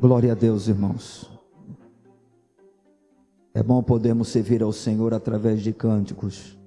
[0.00, 1.30] Glória a Deus, irmãos.
[3.54, 6.58] É bom podermos servir ao Senhor através de cânticos.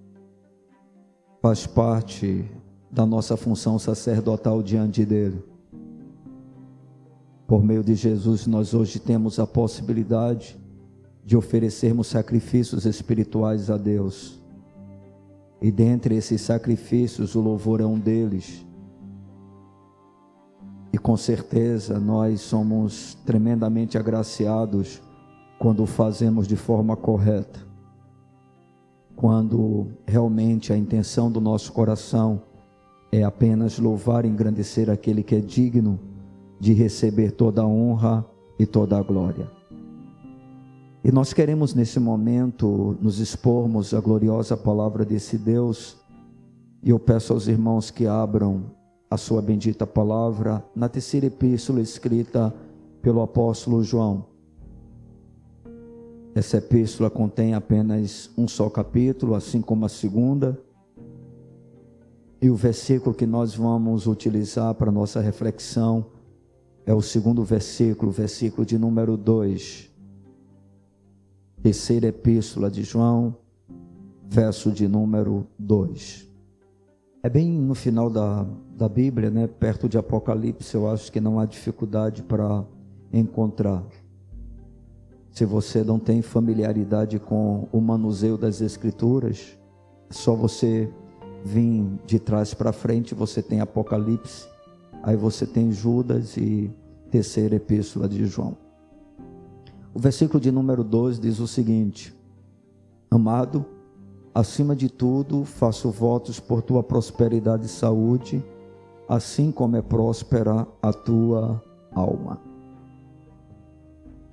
[1.41, 2.49] Faz parte
[2.89, 5.43] da nossa função sacerdotal diante dele.
[7.45, 10.57] Por meio de Jesus, nós hoje temos a possibilidade
[11.23, 14.41] de oferecermos sacrifícios espirituais a Deus.
[15.61, 18.66] E dentre esses sacrifícios, o louvor é um deles.
[21.07, 25.01] Com certeza nós somos tremendamente agraciados
[25.57, 27.61] quando fazemos de forma correta.
[29.15, 32.41] Quando realmente a intenção do nosso coração
[33.09, 35.97] é apenas louvar e engrandecer aquele que é digno
[36.59, 38.25] de receber toda a honra
[38.59, 39.49] e toda a glória.
[41.05, 45.95] E nós queremos nesse momento nos expormos à gloriosa palavra desse Deus,
[46.83, 48.75] e eu peço aos irmãos que abram
[49.09, 52.53] a sua bendita palavra na terceira epístola escrita
[53.01, 54.25] pelo apóstolo João.
[56.35, 60.61] Essa epístola contém apenas um só capítulo, assim como a segunda.
[62.39, 66.05] E o versículo que nós vamos utilizar para nossa reflexão
[66.85, 69.89] é o segundo versículo, versículo de número 2.
[71.63, 73.35] Terceira epístola de João,
[74.29, 76.26] verso de número 2.
[77.27, 81.41] É bem no final da, da Bíblia, né, perto de Apocalipse, eu acho que não
[81.41, 82.63] há dificuldade para
[83.11, 83.83] encontrar.
[85.33, 89.59] Se você não tem familiaridade com o manuseio das Escrituras,
[90.09, 90.89] é só você
[91.43, 94.47] vir de trás para frente, você tem Apocalipse,
[95.03, 96.71] aí você tem Judas e
[97.11, 98.55] terceira epístola de João.
[99.93, 102.15] O versículo de número 2 diz o seguinte:
[103.11, 103.65] Amado,
[104.37, 108.45] acima de tudo, faço votos por tua prosperidade e saúde
[109.09, 112.39] assim como é próspera a tua alma.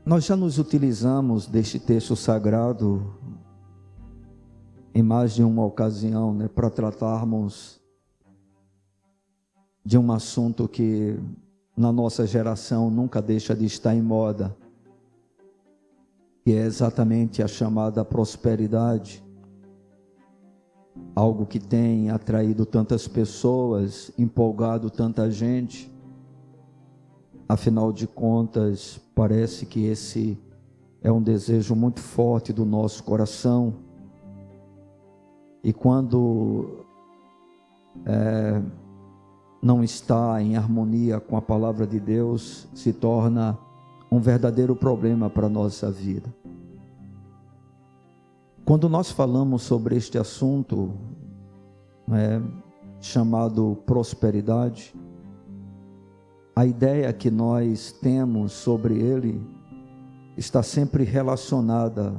[0.05, 3.14] Nós já nos utilizamos deste texto sagrado
[4.94, 7.81] em mais de uma ocasião, né, para tratarmos
[9.82, 11.19] de um assunto que
[11.75, 14.54] na nossa geração nunca deixa de estar em moda,
[16.44, 19.24] que é exatamente a chamada prosperidade
[21.14, 25.92] algo que tem atraído tantas pessoas, empolgado tanta gente.
[27.48, 30.38] Afinal de contas, parece que esse
[31.02, 33.75] é um desejo muito forte do nosso coração.
[35.62, 36.84] E quando
[38.04, 38.60] é,
[39.62, 43.58] não está em harmonia com a palavra de Deus, se torna
[44.10, 46.34] um verdadeiro problema para a nossa vida.
[48.64, 50.94] Quando nós falamos sobre este assunto
[52.10, 52.41] é,
[52.98, 54.94] chamado prosperidade,
[56.56, 59.38] a ideia que nós temos sobre ele
[60.34, 62.14] está sempre relacionada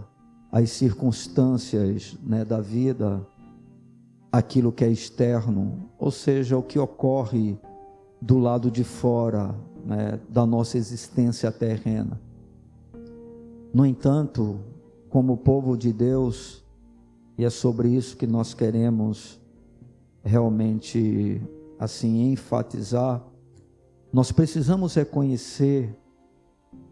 [0.51, 3.25] às circunstâncias né, da vida,
[4.31, 7.57] aquilo que é externo, ou seja, o que ocorre
[8.21, 12.21] do lado de fora né, da nossa existência terrena.
[13.73, 14.59] No entanto,
[15.09, 16.63] como povo de Deus,
[17.37, 19.39] e é sobre isso que nós queremos
[20.23, 21.41] realmente
[21.79, 23.23] assim enfatizar.
[24.11, 25.95] Nós precisamos reconhecer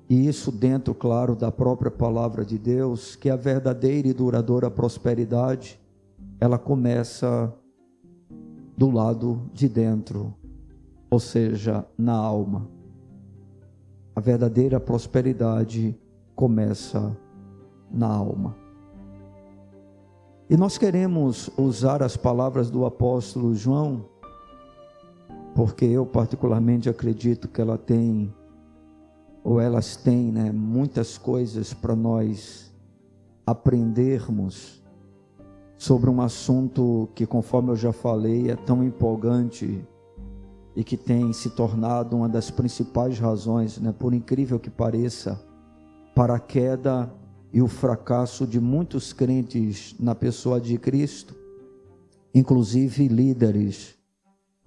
[0.10, 5.80] e isso dentro, claro, da própria palavra de Deus, que a verdadeira e duradoura prosperidade,
[6.40, 7.54] ela começa
[8.78, 10.34] do lado de dentro,
[11.10, 12.70] ou seja, na alma.
[14.16, 15.98] A verdadeira prosperidade
[16.36, 17.18] começa
[17.94, 18.56] na alma.
[20.50, 24.06] E nós queremos usar as palavras do apóstolo João,
[25.56, 28.34] porque eu particularmente acredito que ela tem,
[29.44, 32.74] ou elas têm, né, muitas coisas para nós
[33.46, 34.84] aprendermos
[35.78, 39.86] sobre um assunto que, conforme eu já falei, é tão empolgante
[40.76, 45.40] e que tem se tornado uma das principais razões, né, por incrível que pareça,
[46.16, 47.12] para a queda
[47.54, 51.36] e o fracasso de muitos crentes na pessoa de Cristo,
[52.34, 53.94] inclusive líderes,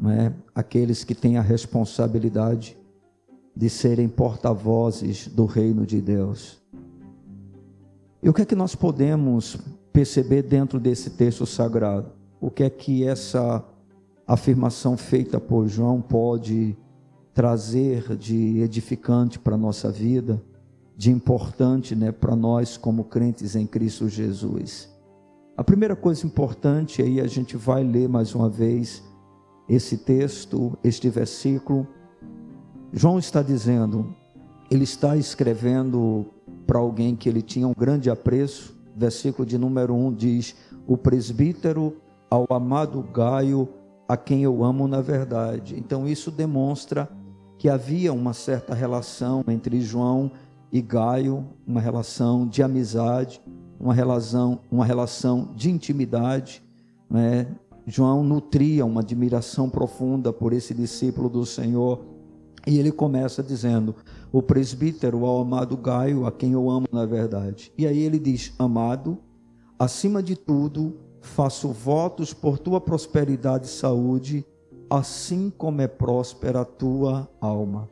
[0.05, 0.33] é?
[0.55, 2.79] aqueles que têm a responsabilidade
[3.57, 6.63] de serem porta-vozes do reino de Deus.
[8.23, 9.59] E o que é que nós podemos
[9.93, 12.13] perceber dentro desse texto sagrado?
[12.41, 13.65] O que é que essa
[14.27, 16.77] afirmação feita por João pode
[17.33, 20.41] trazer de edificante para a nossa vida?
[20.97, 24.89] De importante né, para nós como crentes em Cristo Jesus.
[25.57, 29.03] A primeira coisa importante, aí a gente vai ler mais uma vez
[29.69, 31.87] esse texto, este versículo.
[32.93, 34.15] João está dizendo:
[34.71, 36.27] ele está escrevendo
[36.67, 38.75] para alguém que ele tinha um grande apreço.
[38.97, 40.57] Versículo de número 1 diz:
[40.87, 41.97] O presbítero
[42.31, 43.69] ao amado Gaio,
[44.09, 45.77] a quem eu amo na verdade.
[45.79, 47.09] Então, isso demonstra
[47.59, 53.41] que havia uma certa relação entre João e Gaio, uma relação de amizade,
[53.79, 56.63] uma relação, uma relação de intimidade.
[57.09, 57.47] Né?
[57.87, 62.05] João nutria uma admiração profunda por esse discípulo do Senhor.
[62.67, 63.95] E ele começa dizendo:
[64.33, 67.73] O presbítero ao amado Gaio, a quem eu amo na verdade.
[67.79, 69.19] E aí ele diz: Amado,
[69.79, 74.45] acima de tudo, faço votos por tua prosperidade e saúde,
[74.91, 77.89] assim como é próspera a tua alma.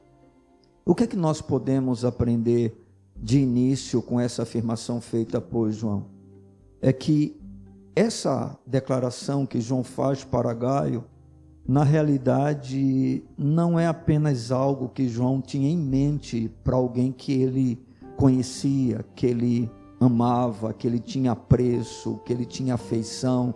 [0.86, 2.78] O que é que nós podemos aprender
[3.16, 6.04] de início com essa afirmação feita por João?
[6.78, 7.40] É que
[7.96, 11.02] essa declaração que João faz para Gaio,
[11.66, 17.82] na realidade, não é apenas algo que João tinha em mente para alguém que ele
[18.18, 23.54] conhecia, que ele amava, que ele tinha apreço, que ele tinha afeição,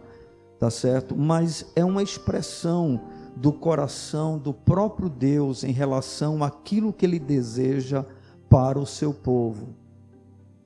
[0.59, 1.15] tá certo?
[1.15, 2.99] Mas é uma expressão
[3.40, 8.05] do coração do próprio Deus em relação àquilo que ele deseja
[8.49, 9.69] para o seu povo.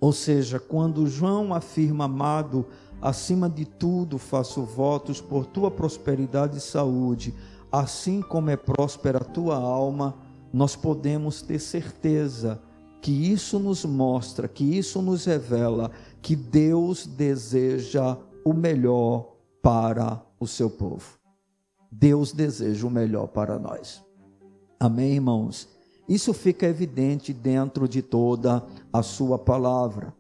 [0.01, 2.67] Ou seja, quando João afirma, amado,
[3.01, 7.35] acima de tudo faço votos por tua prosperidade e saúde,
[7.71, 10.15] assim como é próspera a tua alma,
[10.53, 12.61] nós podemos ter certeza
[13.03, 15.91] que isso nos mostra, que isso nos revela
[16.23, 21.22] que Deus deseja o melhor para o seu povo.
[21.93, 24.03] Deus deseja o melhor para nós.
[24.81, 25.69] Amém, irmãos?
[26.09, 30.15] Isso fica evidente dentro de toda a sua palavra.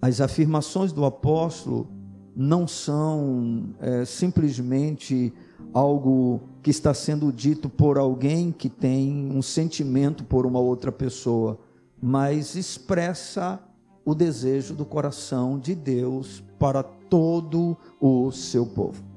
[0.00, 1.88] As afirmações do apóstolo
[2.34, 5.32] não são é, simplesmente
[5.74, 11.58] algo que está sendo dito por alguém que tem um sentimento por uma outra pessoa,
[12.00, 13.60] mas expressa
[14.04, 19.11] o desejo do coração de Deus para todo o seu povo.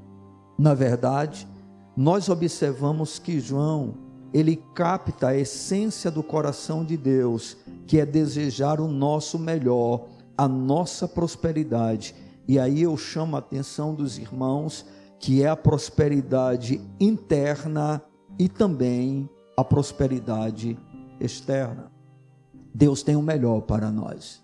[0.57, 1.47] Na verdade,
[1.95, 3.95] nós observamos que João,
[4.33, 7.57] ele capta a essência do coração de Deus,
[7.87, 10.07] que é desejar o nosso melhor,
[10.37, 12.15] a nossa prosperidade.
[12.47, 14.85] E aí eu chamo a atenção dos irmãos
[15.19, 18.01] que é a prosperidade interna
[18.37, 20.77] e também a prosperidade
[21.19, 21.91] externa.
[22.73, 24.43] Deus tem o melhor para nós.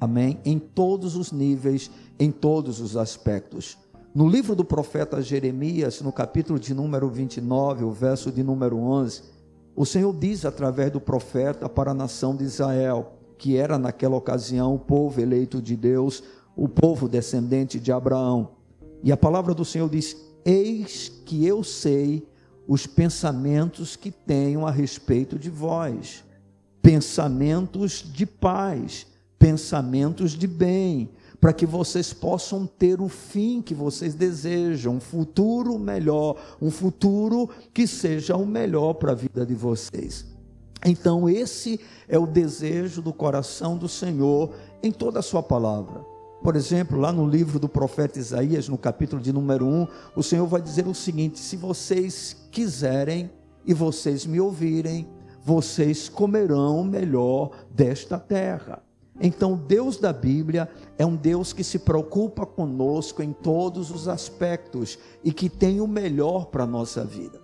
[0.00, 0.40] Amém?
[0.44, 3.78] Em todos os níveis, em todos os aspectos.
[4.18, 9.22] No livro do profeta Jeremias, no capítulo de número 29, o verso de número 11,
[9.76, 14.74] o Senhor diz através do profeta para a nação de Israel, que era naquela ocasião
[14.74, 16.24] o povo eleito de Deus,
[16.56, 18.56] o povo descendente de Abraão.
[19.04, 22.26] E a palavra do Senhor diz: Eis que eu sei
[22.66, 26.24] os pensamentos que tenho a respeito de vós,
[26.82, 29.06] pensamentos de paz,
[29.38, 31.08] pensamentos de bem,
[31.40, 37.48] para que vocês possam ter o fim que vocês desejam, um futuro melhor, um futuro
[37.72, 40.26] que seja o melhor para a vida de vocês.
[40.84, 44.52] Então, esse é o desejo do coração do Senhor
[44.82, 46.04] em toda a sua palavra.
[46.42, 50.46] Por exemplo, lá no livro do profeta Isaías, no capítulo de número 1, o Senhor
[50.46, 53.28] vai dizer o seguinte: se vocês quiserem
[53.66, 55.08] e vocês me ouvirem,
[55.44, 58.82] vocês comerão o melhor desta terra.
[59.20, 64.98] Então, Deus da Bíblia é um Deus que se preocupa conosco em todos os aspectos
[65.22, 67.40] e que tem o melhor para a nossa vida.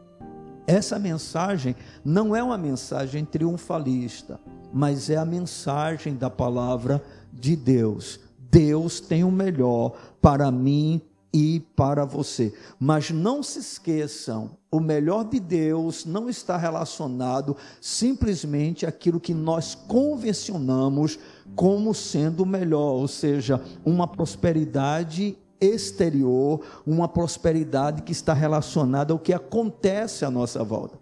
[0.67, 4.41] Essa mensagem não é uma mensagem triunfalista,
[4.73, 8.19] mas é a mensagem da palavra de Deus.
[8.51, 11.01] Deus tem o melhor para mim
[11.33, 12.55] e para você.
[12.79, 19.75] Mas não se esqueçam, o melhor de Deus não está relacionado simplesmente àquilo que nós
[19.75, 21.19] convencionamos
[21.55, 29.33] como sendo melhor, ou seja, uma prosperidade exterior, uma prosperidade que está relacionada ao que
[29.33, 30.99] acontece à nossa volta.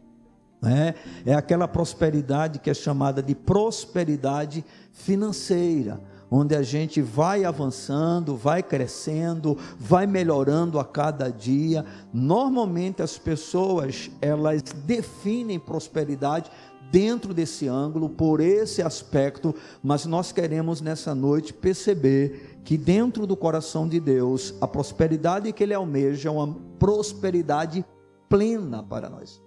[0.64, 0.94] É,
[1.30, 6.00] é aquela prosperidade que é chamada de prosperidade financeira
[6.35, 11.85] onde a gente vai avançando, vai crescendo, vai melhorando a cada dia.
[12.11, 16.50] Normalmente as pessoas, elas definem prosperidade
[16.92, 23.34] dentro desse ângulo, por esse aspecto, mas nós queremos nessa noite perceber que dentro do
[23.34, 27.82] coração de Deus, a prosperidade que ele almeja é uma prosperidade
[28.28, 29.42] plena para nós.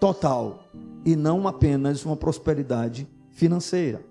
[0.00, 0.64] Total,
[1.04, 4.02] e não apenas uma prosperidade financeira.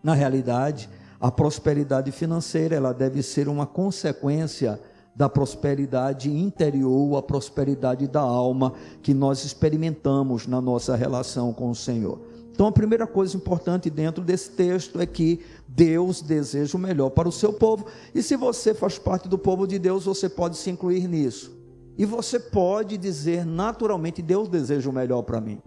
[0.00, 0.88] Na realidade,
[1.20, 4.80] a prosperidade financeira, ela deve ser uma consequência
[5.16, 11.74] da prosperidade interior, a prosperidade da alma que nós experimentamos na nossa relação com o
[11.74, 12.20] Senhor.
[12.52, 17.28] Então, a primeira coisa importante dentro desse texto é que Deus deseja o melhor para
[17.28, 17.86] o seu povo.
[18.14, 21.54] E se você faz parte do povo de Deus, você pode se incluir nisso.
[21.98, 25.60] E você pode dizer naturalmente: Deus deseja o melhor para mim.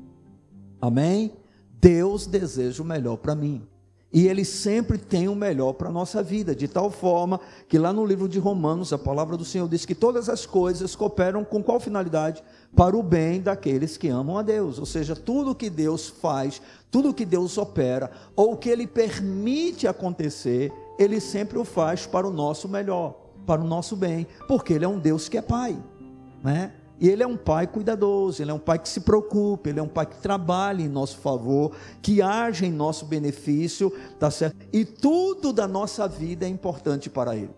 [0.82, 1.34] Amém?
[1.80, 3.68] Deus deseja o melhor para mim.
[4.12, 7.94] E Ele sempre tem o melhor para a nossa vida, de tal forma que lá
[7.94, 11.62] no livro de Romanos, a palavra do Senhor diz que todas as coisas cooperam com
[11.62, 12.44] qual finalidade?
[12.76, 14.80] Para o bem daqueles que amam a Deus.
[14.80, 20.74] Ou seja, tudo que Deus faz, tudo que Deus opera, ou que Ele permite acontecer,
[20.98, 24.90] Ele sempre o faz para o nosso melhor, para o nosso bem, porque Ele é
[24.90, 25.78] um Deus que é Pai.
[26.44, 26.74] Né?
[27.00, 29.84] E ele é um pai cuidadoso, ele é um pai que se preocupa, ele é
[29.84, 34.58] um pai que trabalha em nosso favor, que age em nosso benefício, tá certo?
[34.74, 37.52] E tudo da nossa vida é importante para ele.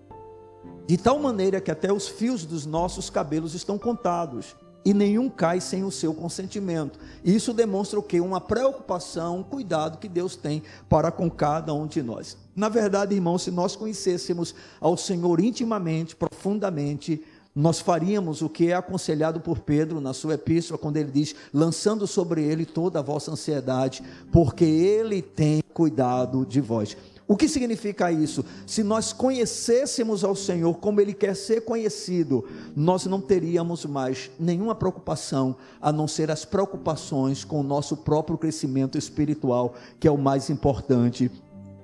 [0.87, 5.61] De tal maneira que até os fios dos nossos cabelos estão contados e nenhum cai
[5.61, 6.99] sem o seu consentimento.
[7.23, 8.19] Isso demonstra o que?
[8.19, 12.37] Uma preocupação, um cuidado que Deus tem para com cada um de nós.
[12.55, 17.23] Na verdade, irmãos, se nós conhecêssemos ao Senhor intimamente, profundamente,
[17.55, 22.07] nós faríamos o que é aconselhado por Pedro na sua epístola, quando ele diz: lançando
[22.07, 26.95] sobre ele toda a vossa ansiedade, porque ele tem cuidado de vós.
[27.31, 28.43] O que significa isso?
[28.67, 34.75] Se nós conhecêssemos ao Senhor como Ele quer ser conhecido, nós não teríamos mais nenhuma
[34.75, 40.17] preocupação a não ser as preocupações com o nosso próprio crescimento espiritual, que é o
[40.17, 41.31] mais importante,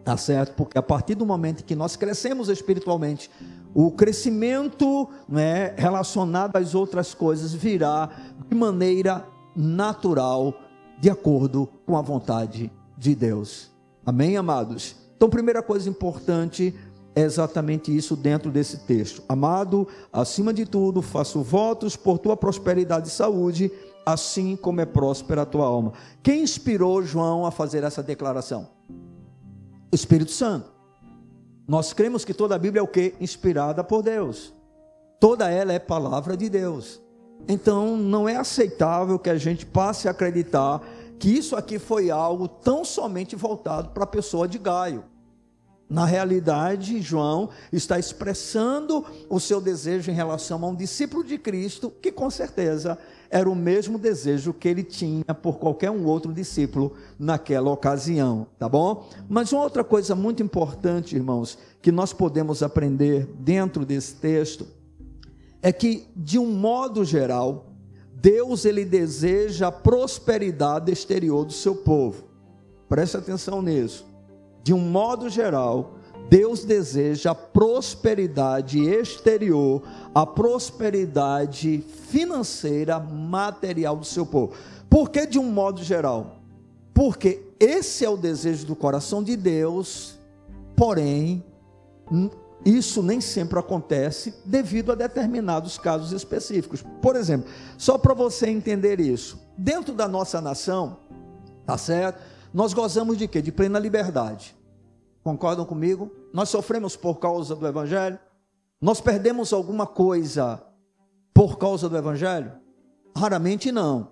[0.07, 0.53] tá certo?
[0.55, 3.29] Porque a partir do momento que nós crescemos espiritualmente,
[3.75, 8.09] o crescimento né, relacionado às outras coisas virá
[8.49, 10.53] de maneira natural,
[10.97, 13.69] de acordo com a vontade de Deus.
[14.05, 14.95] Amém, amados?
[15.17, 16.73] Então, primeira coisa importante
[17.13, 19.21] é exatamente isso dentro desse texto.
[19.27, 23.69] Amado, acima de tudo, faço votos por tua prosperidade e saúde,
[24.05, 25.91] assim como é próspera a tua alma.
[26.23, 28.69] Quem inspirou João a fazer essa declaração?
[29.91, 30.69] O Espírito Santo.
[31.67, 33.15] Nós cremos que toda a Bíblia é o que?
[33.19, 34.53] Inspirada por Deus.
[35.19, 37.01] Toda ela é palavra de Deus.
[37.47, 40.81] Então não é aceitável que a gente passe a acreditar
[41.19, 45.03] que isso aqui foi algo tão somente voltado para a pessoa de Gaio.
[45.89, 51.89] Na realidade, João está expressando o seu desejo em relação a um discípulo de Cristo,
[51.89, 52.97] que com certeza
[53.29, 58.67] era o mesmo desejo que ele tinha por qualquer um outro discípulo naquela ocasião, tá
[58.67, 59.07] bom?
[59.27, 64.67] Mas uma outra coisa muito importante, irmãos, que nós podemos aprender dentro desse texto
[65.61, 67.73] é que, de um modo geral,
[68.13, 72.25] Deus ele deseja a prosperidade exterior do seu povo.
[72.87, 74.07] Preste atenção nisso
[74.67, 75.96] de um modo geral,
[76.29, 79.81] Deus deseja a prosperidade exterior,
[80.13, 84.53] a prosperidade financeira, material do seu povo.
[84.89, 86.41] Por que de um modo geral?
[86.93, 90.17] Porque esse é o desejo do coração de Deus,
[90.75, 91.43] porém,
[92.65, 96.83] isso nem sempre acontece devido a determinados casos específicos.
[97.01, 100.97] Por exemplo, só para você entender isso, dentro da nossa nação,
[101.65, 102.21] tá certo?
[102.53, 103.41] Nós gozamos de quê?
[103.41, 104.56] De plena liberdade.
[105.27, 106.09] Concordam comigo?
[106.31, 108.17] Nós sofremos por causa do Evangelho?
[108.79, 110.63] Nós perdemos alguma coisa
[111.33, 112.53] por causa do Evangelho?
[113.13, 114.07] Raramente não.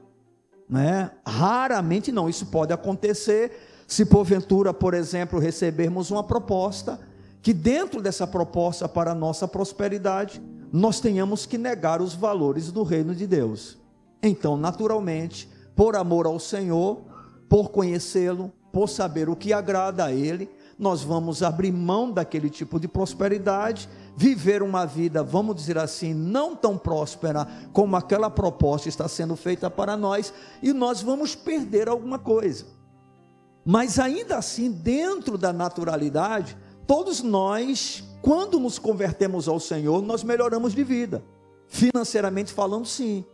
[0.67, 1.09] Né?
[1.25, 2.27] Raramente não.
[2.27, 6.99] Isso pode acontecer se porventura, por exemplo, recebermos uma proposta
[7.41, 12.83] que dentro dessa proposta para a nossa prosperidade, nós tenhamos que negar os valores do
[12.83, 13.77] reino de Deus.
[14.21, 17.05] Então, naturalmente, por amor ao Senhor,
[17.47, 22.79] por conhecê-lo, por saber o que agrada a Ele, nós vamos abrir mão daquele tipo
[22.79, 29.07] de prosperidade, viver uma vida, vamos dizer assim, não tão próspera como aquela proposta está
[29.07, 32.65] sendo feita para nós, e nós vamos perder alguma coisa.
[33.65, 40.73] Mas ainda assim, dentro da naturalidade, todos nós, quando nos convertemos ao Senhor, nós melhoramos
[40.73, 41.23] de vida.
[41.67, 43.25] Financeiramente falando, sim.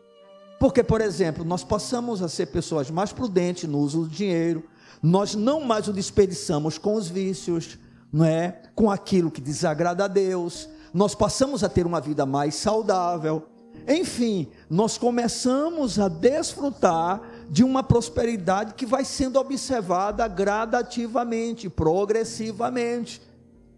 [0.60, 4.64] Porque, por exemplo, nós passamos a ser pessoas mais prudentes no uso do dinheiro,
[5.02, 7.78] nós não mais o desperdiçamos com os vícios,
[8.12, 8.62] não é?
[8.76, 10.70] Com aquilo que desagrada a Deus.
[10.94, 13.48] Nós passamos a ter uma vida mais saudável.
[13.88, 23.22] Enfim, nós começamos a desfrutar de uma prosperidade que vai sendo observada gradativamente, progressivamente.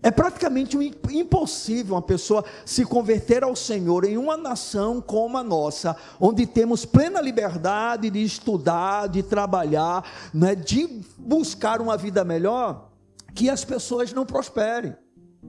[0.04, 0.78] É praticamente
[1.10, 6.84] impossível uma pessoa se converter ao Senhor em uma nação como a nossa, onde temos
[6.84, 12.90] plena liberdade de estudar, de trabalhar, né, de buscar uma vida melhor,
[13.34, 14.94] que as pessoas não prosperem.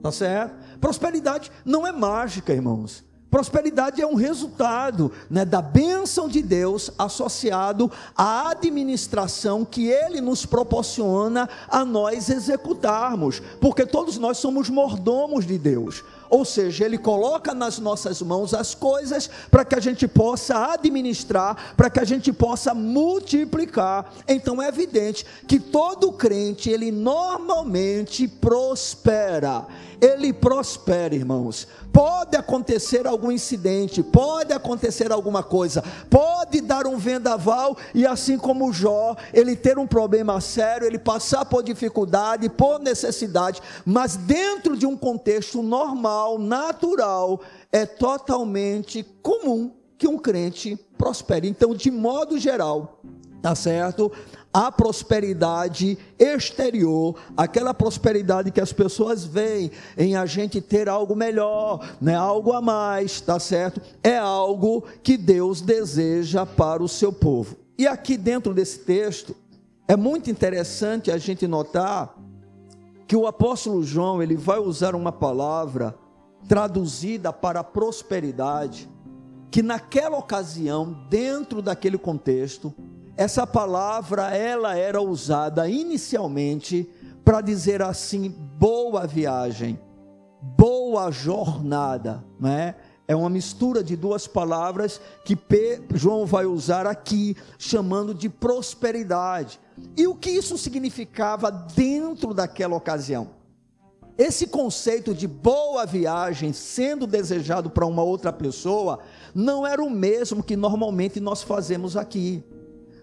[0.01, 0.79] Tá certo?
[0.79, 3.05] Prosperidade não é mágica, irmãos.
[3.35, 10.47] Prosperidade é um resultado né, da bênção de Deus associado à administração que Ele nos
[10.47, 16.05] proporciona a nós executarmos, porque todos nós somos mordomos de Deus.
[16.35, 21.75] Ou seja, Ele coloca nas nossas mãos as coisas para que a gente possa administrar,
[21.77, 24.13] para que a gente possa multiplicar.
[24.27, 29.65] Então é evidente que todo crente, ele normalmente prospera.
[30.01, 31.69] Ele prospera, irmãos.
[31.93, 38.73] Pode acontecer algum incidente, pode acontecer alguma coisa, pode dar um vendaval e assim como
[38.73, 44.85] Jó, ele ter um problema sério, ele passar por dificuldade, por necessidade, mas dentro de
[44.85, 47.41] um contexto normal, natural,
[47.71, 51.49] é totalmente comum que um crente prospere.
[51.49, 53.01] Então, de modo geral,
[53.41, 54.11] tá certo?
[54.55, 61.85] a prosperidade exterior, aquela prosperidade que as pessoas veem em a gente ter algo melhor,
[62.01, 63.83] né, algo a mais, tá certo?
[64.01, 67.57] É algo que Deus deseja para o seu povo.
[67.77, 69.35] E aqui dentro desse texto
[69.89, 72.17] é muito interessante a gente notar
[73.09, 75.97] que o apóstolo João, ele vai usar uma palavra
[76.49, 78.89] traduzida para prosperidade,
[79.51, 82.75] que naquela ocasião, dentro daquele contexto,
[83.17, 86.91] essa palavra ela era usada inicialmente
[87.25, 89.79] para dizer assim boa viagem,
[90.43, 92.75] boa jornada, né?
[93.07, 95.39] É uma mistura de duas palavras que
[95.93, 99.61] João vai usar aqui, chamando de prosperidade.
[99.97, 103.44] E o que isso significava dentro daquela ocasião?
[104.17, 109.01] Esse conceito de boa viagem sendo desejado para uma outra pessoa
[109.35, 112.45] não era o mesmo que normalmente nós fazemos aqui.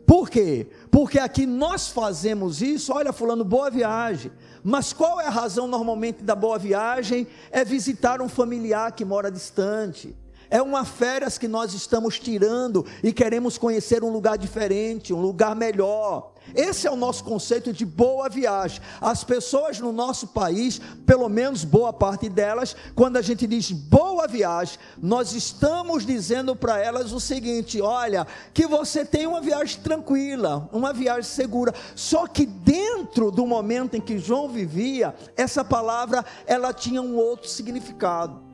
[0.05, 0.67] Por quê?
[0.89, 4.31] Porque aqui nós fazemos isso, olha, fulano, boa viagem.
[4.63, 7.27] Mas qual é a razão normalmente da boa viagem?
[7.51, 10.15] É visitar um familiar que mora distante.
[10.49, 15.55] É uma férias que nós estamos tirando e queremos conhecer um lugar diferente, um lugar
[15.55, 16.30] melhor.
[16.55, 18.81] Esse é o nosso conceito de boa viagem.
[18.99, 24.27] As pessoas no nosso país, pelo menos boa parte delas, quando a gente diz boa
[24.27, 30.69] viagem, nós estamos dizendo para elas o seguinte: olha, que você tem uma viagem tranquila,
[30.73, 31.73] uma viagem segura.
[31.95, 37.47] Só que dentro do momento em que João vivia, essa palavra ela tinha um outro
[37.49, 38.51] significado.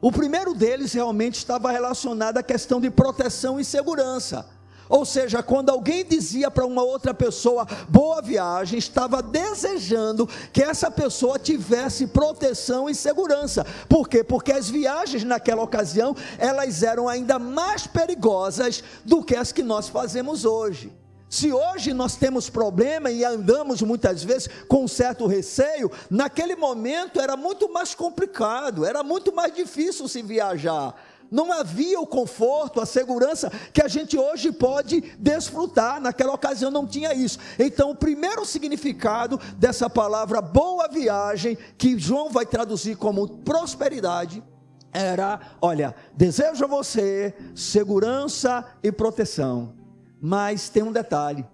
[0.00, 4.53] O primeiro deles realmente estava relacionado à questão de proteção e segurança.
[4.94, 10.88] Ou seja, quando alguém dizia para uma outra pessoa boa viagem, estava desejando que essa
[10.88, 13.66] pessoa tivesse proteção e segurança.
[13.88, 14.22] Por quê?
[14.22, 19.88] Porque as viagens naquela ocasião, elas eram ainda mais perigosas do que as que nós
[19.88, 20.92] fazemos hoje.
[21.28, 27.20] Se hoje nós temos problema e andamos muitas vezes com um certo receio, naquele momento
[27.20, 30.94] era muito mais complicado, era muito mais difícil se viajar.
[31.34, 36.00] Não havia o conforto, a segurança que a gente hoje pode desfrutar.
[36.00, 37.40] Naquela ocasião não tinha isso.
[37.58, 44.44] Então, o primeiro significado dessa palavra boa viagem, que João vai traduzir como prosperidade,
[44.92, 49.74] era: olha, desejo a você segurança e proteção.
[50.20, 51.44] Mas tem um detalhe: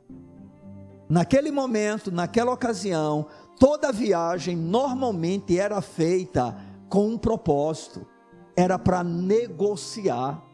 [1.08, 6.54] naquele momento, naquela ocasião, toda viagem normalmente era feita
[6.90, 8.09] com um propósito
[8.60, 10.49] era para negociar.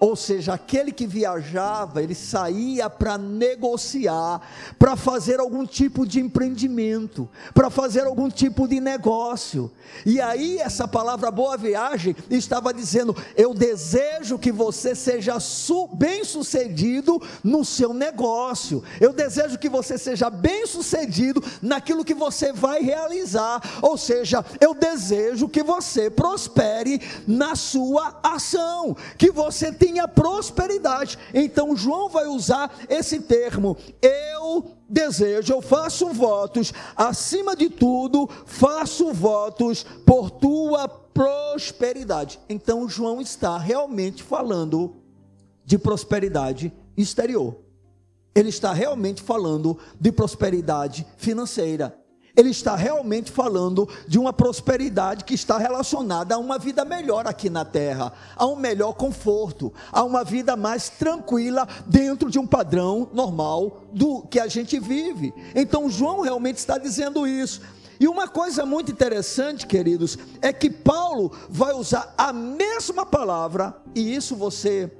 [0.00, 4.40] Ou seja, aquele que viajava, ele saía para negociar,
[4.78, 9.70] para fazer algum tipo de empreendimento, para fazer algum tipo de negócio.
[10.06, 15.36] E aí, essa palavra boa viagem estava dizendo: Eu desejo que você seja
[15.92, 22.54] bem sucedido no seu negócio, eu desejo que você seja bem sucedido naquilo que você
[22.54, 23.60] vai realizar.
[23.82, 31.18] Ou seja, eu desejo que você prospere na sua ação, que você tenha tenha prosperidade.
[31.34, 33.76] Então João vai usar esse termo.
[34.00, 42.40] Eu desejo, eu faço votos, acima de tudo, faço votos por tua prosperidade.
[42.48, 44.96] Então João está realmente falando
[45.64, 47.56] de prosperidade exterior.
[48.32, 51.99] Ele está realmente falando de prosperidade financeira
[52.36, 57.50] ele está realmente falando de uma prosperidade que está relacionada a uma vida melhor aqui
[57.50, 63.08] na terra, a um melhor conforto, a uma vida mais tranquila dentro de um padrão
[63.12, 65.34] normal do que a gente vive.
[65.54, 67.60] Então João realmente está dizendo isso.
[67.98, 74.14] E uma coisa muito interessante, queridos, é que Paulo vai usar a mesma palavra, e
[74.14, 74.90] isso você,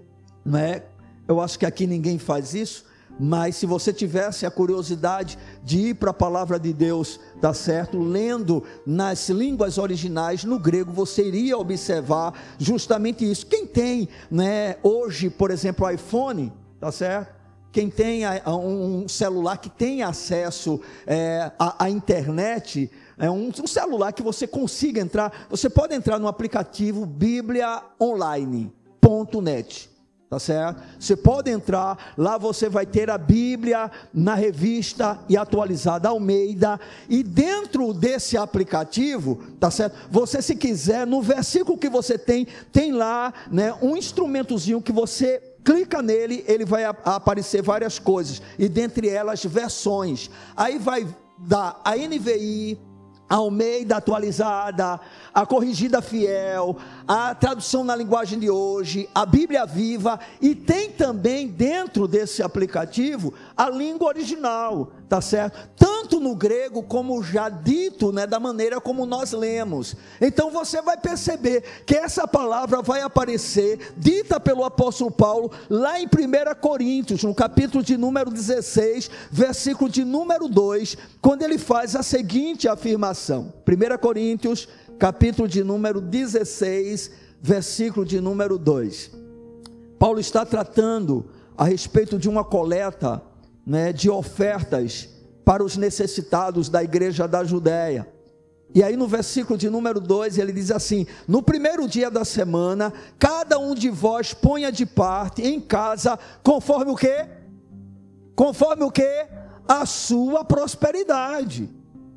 [0.44, 0.84] não é?
[1.26, 2.84] Eu acho que aqui ninguém faz isso,
[3.22, 8.00] Mas se você tivesse a curiosidade de ir para a palavra de Deus, tá certo?
[8.00, 13.44] Lendo nas línguas originais, no grego, você iria observar justamente isso.
[13.44, 17.38] Quem tem, né, hoje, por exemplo, o iPhone, tá certo?
[17.70, 24.22] Quem tem um celular que tem acesso é, à, internet, é um, um, celular que
[24.22, 29.89] você consiga entrar, você pode entrar no aplicativo Bíblia Online.net
[30.30, 30.80] tá certo?
[30.96, 37.24] Você pode entrar, lá você vai ter a Bíblia na revista e atualizada Almeida, e
[37.24, 39.96] dentro desse aplicativo, tá certo?
[40.08, 45.42] Você se quiser, no versículo que você tem, tem lá, né, um instrumentozinho que você
[45.64, 50.30] clica nele, ele vai aparecer várias coisas, e dentre elas versões.
[50.56, 52.78] Aí vai dar a NVI,
[53.30, 55.00] Almeida atualizada,
[55.32, 61.46] a corrigida fiel, a tradução na linguagem de hoje, a Bíblia viva e tem também
[61.46, 65.68] dentro desse aplicativo a língua original, tá certo?
[65.76, 69.94] Tanto no grego como já dito, né, da maneira como nós lemos.
[70.18, 76.06] Então você vai perceber que essa palavra vai aparecer dita pelo apóstolo Paulo lá em
[76.06, 76.08] 1
[76.58, 82.66] Coríntios, no capítulo de número 16, versículo de número 2, quando ele faz a seguinte
[82.66, 83.52] afirmação.
[83.68, 84.68] 1 Coríntios
[84.98, 87.10] capítulo de número 16,
[87.42, 89.10] versículo de número 2.
[89.98, 91.26] Paulo está tratando
[91.58, 93.22] a respeito de uma coleta
[93.70, 95.08] né, de ofertas
[95.44, 98.12] para os necessitados da igreja da Judéia.
[98.74, 102.92] E aí no versículo de número 2 ele diz assim: No primeiro dia da semana,
[103.16, 107.28] cada um de vós ponha de parte em casa, conforme o que?
[108.34, 109.26] Conforme o que?
[109.68, 111.70] A sua prosperidade.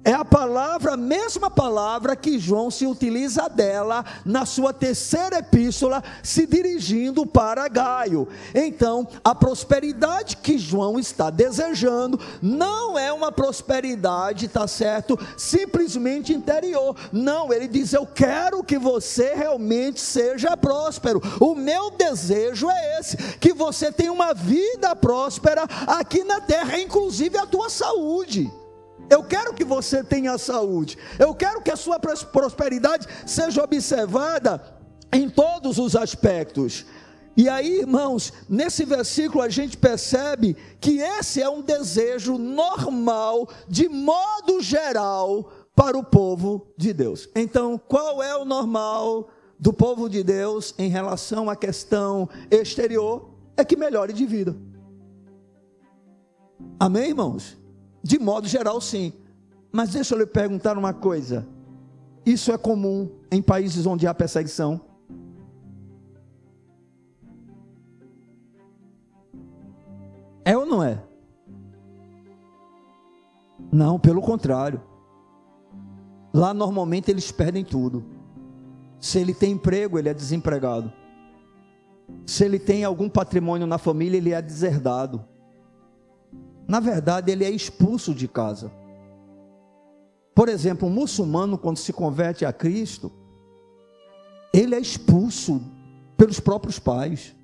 [0.06, 6.04] É a palavra, a mesma palavra que João se utiliza dela na sua terceira epístola,
[6.22, 8.28] se dirigindo para Gaio.
[8.54, 15.18] Então, a prosperidade que João está desejando não é uma prosperidade, tá certo?
[15.38, 16.98] Simplesmente interior.
[17.14, 21.22] Não, ele diz: Eu quero que você realmente seja próspero.
[21.40, 27.38] O meu desejo é esse: que você tenha uma vida próspera aqui na terra, inclusive
[27.38, 28.52] a tua saúde.
[29.10, 30.98] Eu quero que você tenha saúde.
[31.20, 34.62] Eu quero que a sua prosperidade seja observada
[35.12, 36.86] em todos os aspectos.
[37.36, 43.90] E aí, irmãos, nesse versículo a gente percebe que esse é um desejo normal, de
[43.90, 47.28] modo geral, para o povo de Deus.
[47.36, 53.30] Então, qual é o normal do povo de Deus em relação à questão exterior?
[53.58, 54.56] É que melhore de vida.
[56.80, 57.58] Amém, irmãos?
[58.04, 59.14] De modo geral, sim.
[59.72, 61.48] Mas deixa eu lhe perguntar uma coisa:
[62.26, 64.82] isso é comum em países onde há perseguição?
[70.46, 71.02] É ou não é?
[73.72, 74.82] Não, pelo contrário.
[76.34, 78.04] Lá normalmente eles perdem tudo.
[79.00, 80.92] Se ele tem emprego, ele é desempregado.
[82.26, 85.24] Se ele tem algum patrimônio na família, ele é deserdado.
[86.68, 88.72] Na verdade, ele é expulso de casa.
[90.36, 93.12] Por exemplo, um muçulmano, quando se converte a Cristo,
[94.54, 95.62] ele é expulso
[96.18, 97.36] pelos próprios pais.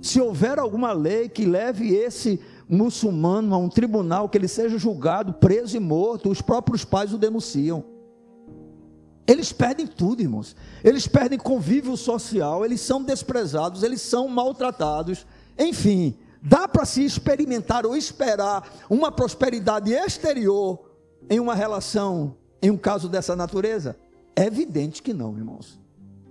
[0.00, 5.34] Se houver alguma lei que leve esse muçulmano a um tribunal, que ele seja julgado,
[5.34, 7.84] preso e morto, os próprios pais o denunciam.
[9.26, 10.56] Eles perdem tudo, irmãos.
[10.82, 15.26] Eles perdem convívio social, eles são desprezados, eles são maltratados.
[15.58, 20.90] Enfim, Dá para se experimentar ou esperar uma prosperidade exterior
[21.30, 23.96] em uma relação, em um caso dessa natureza?
[24.34, 25.80] É evidente que não, irmãos.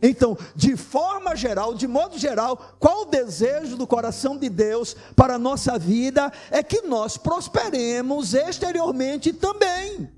[0.01, 5.35] Então, de forma geral, de modo geral, qual o desejo do coração de Deus para
[5.35, 10.09] a nossa vida é que nós prosperemos exteriormente também,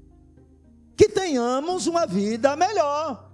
[0.95, 3.32] que tenhamos uma vida melhor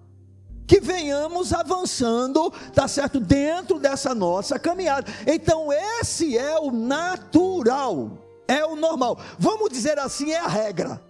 [0.70, 5.12] que venhamos avançando, tá certo, dentro dessa nossa caminhada.
[5.26, 8.12] Então, esse é o natural,
[8.48, 9.20] é o normal.
[9.40, 11.02] Vamos dizer assim, é a regra.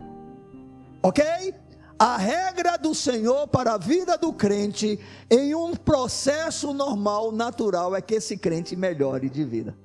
[1.04, 1.54] OK?
[2.00, 4.98] A regra do Senhor para a vida do crente
[5.30, 9.78] em um processo normal, natural, é que esse crente melhore de vida.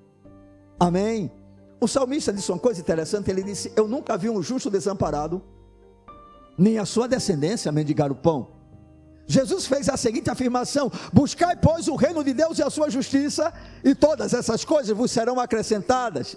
[0.79, 1.33] Amém?
[1.81, 5.43] O salmista disse uma coisa interessante: ele disse: Eu nunca vi um justo desamparado,
[6.57, 8.55] nem a sua descendência mendigar o pão.
[9.27, 13.53] Jesus fez a seguinte afirmação: Buscai, pois, o reino de Deus e a sua justiça,
[13.83, 16.37] e todas essas coisas vos serão acrescentadas.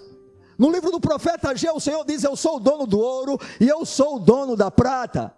[0.58, 3.68] No livro do profeta Ageu, o Senhor diz: Eu sou o dono do ouro e
[3.68, 5.32] eu sou o dono da prata.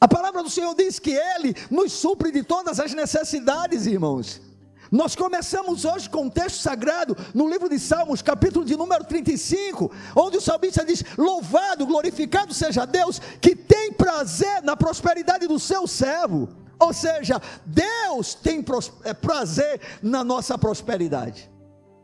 [0.00, 4.40] A palavra do Senhor diz que Ele nos supre de todas as necessidades, irmãos.
[4.92, 9.90] Nós começamos hoje com um texto sagrado no livro de Salmos, capítulo de número 35,
[10.14, 15.86] onde o salmista diz: Louvado, glorificado seja Deus, que tem prazer na prosperidade do seu
[15.86, 16.46] servo.
[16.78, 18.62] Ou seja, Deus tem
[19.04, 21.50] é, prazer na nossa prosperidade.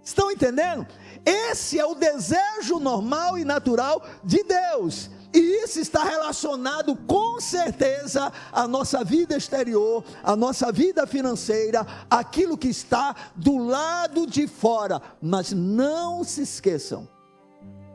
[0.02, 0.86] Estão entendendo?
[1.26, 5.10] Esse é o desejo normal e natural de Deus.
[5.32, 12.56] E isso está relacionado com certeza à nossa vida exterior, à nossa vida financeira, aquilo
[12.56, 15.02] que está do lado de fora.
[15.20, 17.06] Mas não se esqueçam,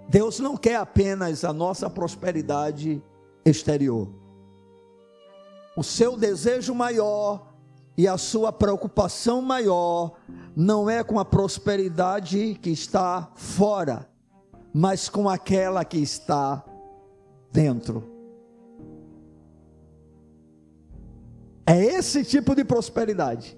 [0.08, 3.02] Deus não quer apenas a nossa prosperidade
[3.44, 4.08] exterior.
[5.76, 7.52] O seu desejo maior
[7.98, 10.14] e a sua preocupação maior
[10.56, 14.08] não é com a prosperidade que está fora,
[14.72, 16.64] mas com aquela que está
[17.54, 18.12] dentro.
[21.66, 23.58] É esse tipo de prosperidade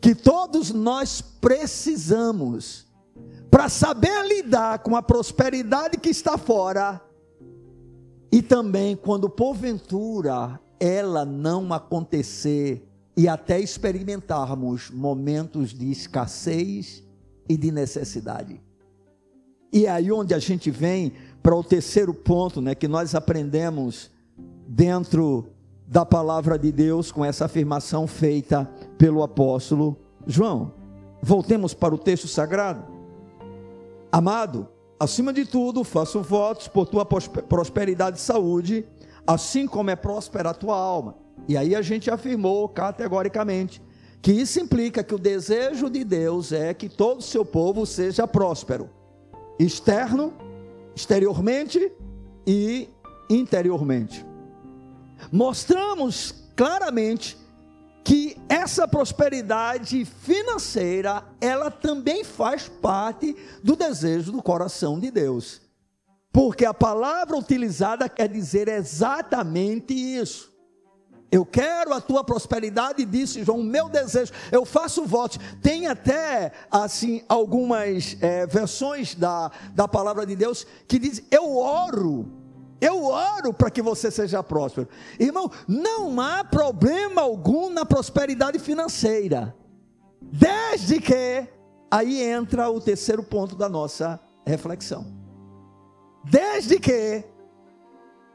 [0.00, 2.86] que todos nós precisamos
[3.50, 7.00] para saber lidar com a prosperidade que está fora
[8.30, 17.02] e também quando porventura ela não acontecer e até experimentarmos momentos de escassez
[17.48, 18.62] e de necessidade.
[19.72, 24.10] E é aí onde a gente vem para o terceiro ponto, né, que nós aprendemos
[24.66, 25.48] dentro
[25.86, 30.72] da palavra de Deus com essa afirmação feita pelo apóstolo João.
[31.22, 32.84] Voltemos para o texto sagrado.
[34.12, 38.86] Amado, acima de tudo, faço votos por tua prosperidade e saúde,
[39.26, 41.16] assim como é próspera a tua alma.
[41.48, 43.82] E aí a gente afirmou categoricamente
[44.22, 48.28] que isso implica que o desejo de Deus é que todo o seu povo seja
[48.28, 48.90] próspero,
[49.58, 50.32] externo
[50.94, 51.92] exteriormente
[52.46, 52.88] e
[53.28, 54.24] interiormente.
[55.30, 57.36] Mostramos claramente
[58.04, 65.60] que essa prosperidade financeira, ela também faz parte do desejo do coração de Deus.
[66.32, 70.50] Porque a palavra utilizada quer dizer exatamente isso.
[71.32, 75.38] Eu quero a tua prosperidade, disse João, meu desejo, eu faço votos.
[75.62, 82.26] Tem até, assim, algumas é, versões da, da palavra de Deus que diz: Eu oro,
[82.80, 84.88] eu oro para que você seja próspero.
[85.20, 89.54] Irmão, não há problema algum na prosperidade financeira,
[90.20, 91.46] desde que,
[91.88, 95.06] aí entra o terceiro ponto da nossa reflexão.
[96.24, 97.24] Desde que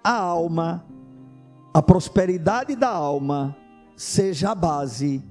[0.01, 0.85] a alma
[1.75, 3.53] a prosperidade da alma
[3.97, 5.21] seja a base,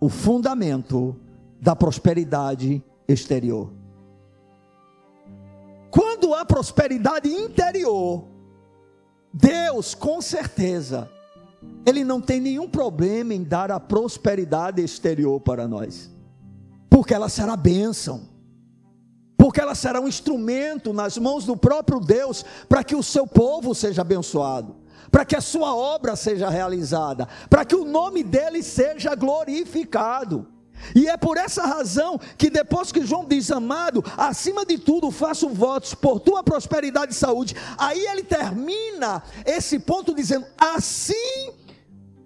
[0.00, 1.14] o fundamento
[1.60, 3.72] da prosperidade exterior.
[5.92, 8.24] Quando há prosperidade interior,
[9.32, 11.08] Deus, com certeza,
[11.86, 16.10] Ele não tem nenhum problema em dar a prosperidade exterior para nós,
[16.90, 18.22] porque ela será bênção,
[19.36, 23.72] porque ela será um instrumento nas mãos do próprio Deus para que o seu povo
[23.72, 24.81] seja abençoado
[25.12, 30.48] para que a sua obra seja realizada, para que o nome dele seja glorificado.
[30.96, 35.50] E é por essa razão que depois que João diz, amado, acima de tudo faço
[35.50, 41.52] votos por tua prosperidade e saúde, aí ele termina esse ponto dizendo: assim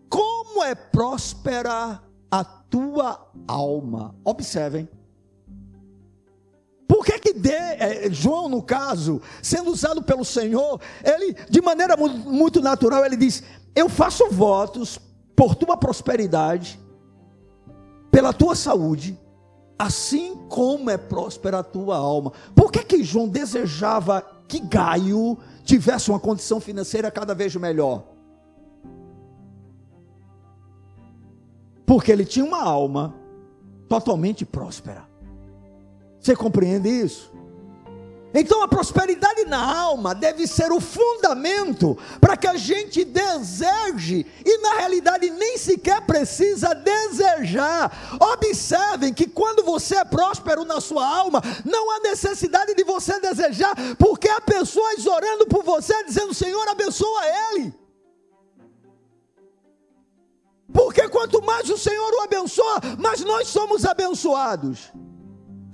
[0.08, 4.14] como é próspera a tua alma.
[4.24, 4.88] Observem,
[7.26, 12.60] que de, é, João, no caso, sendo usado pelo Senhor, ele, de maneira muito, muito
[12.60, 13.42] natural, ele diz:
[13.74, 15.00] Eu faço votos
[15.34, 16.78] por tua prosperidade,
[18.12, 19.18] pela tua saúde,
[19.76, 22.32] assim como é próspera a tua alma.
[22.54, 28.04] Por que que João desejava que Gaio tivesse uma condição financeira cada vez melhor?
[31.84, 33.14] Porque ele tinha uma alma
[33.88, 35.15] totalmente próspera.
[36.26, 37.32] Você compreende isso?
[38.34, 44.58] Então a prosperidade na alma deve ser o fundamento para que a gente deseje, e
[44.58, 48.18] na realidade nem sequer precisa desejar.
[48.34, 53.76] Observem que quando você é próspero na sua alma, não há necessidade de você desejar,
[53.96, 57.20] porque há pessoas orando por você, dizendo: Senhor, abençoa
[57.52, 57.72] ele.
[60.72, 64.92] Porque quanto mais o Senhor o abençoa, mais nós somos abençoados.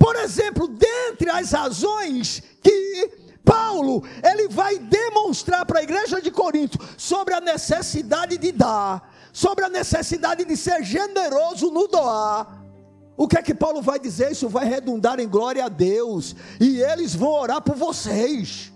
[0.03, 3.09] Por exemplo, dentre as razões que
[3.45, 9.65] Paulo ele vai demonstrar para a igreja de Corinto sobre a necessidade de dar, sobre
[9.65, 12.65] a necessidade de ser generoso no doar.
[13.17, 14.33] O que é que Paulo vai dizer?
[14.33, 18.72] Isso vai redundar em glória a Deus, e eles vão orar por vocês.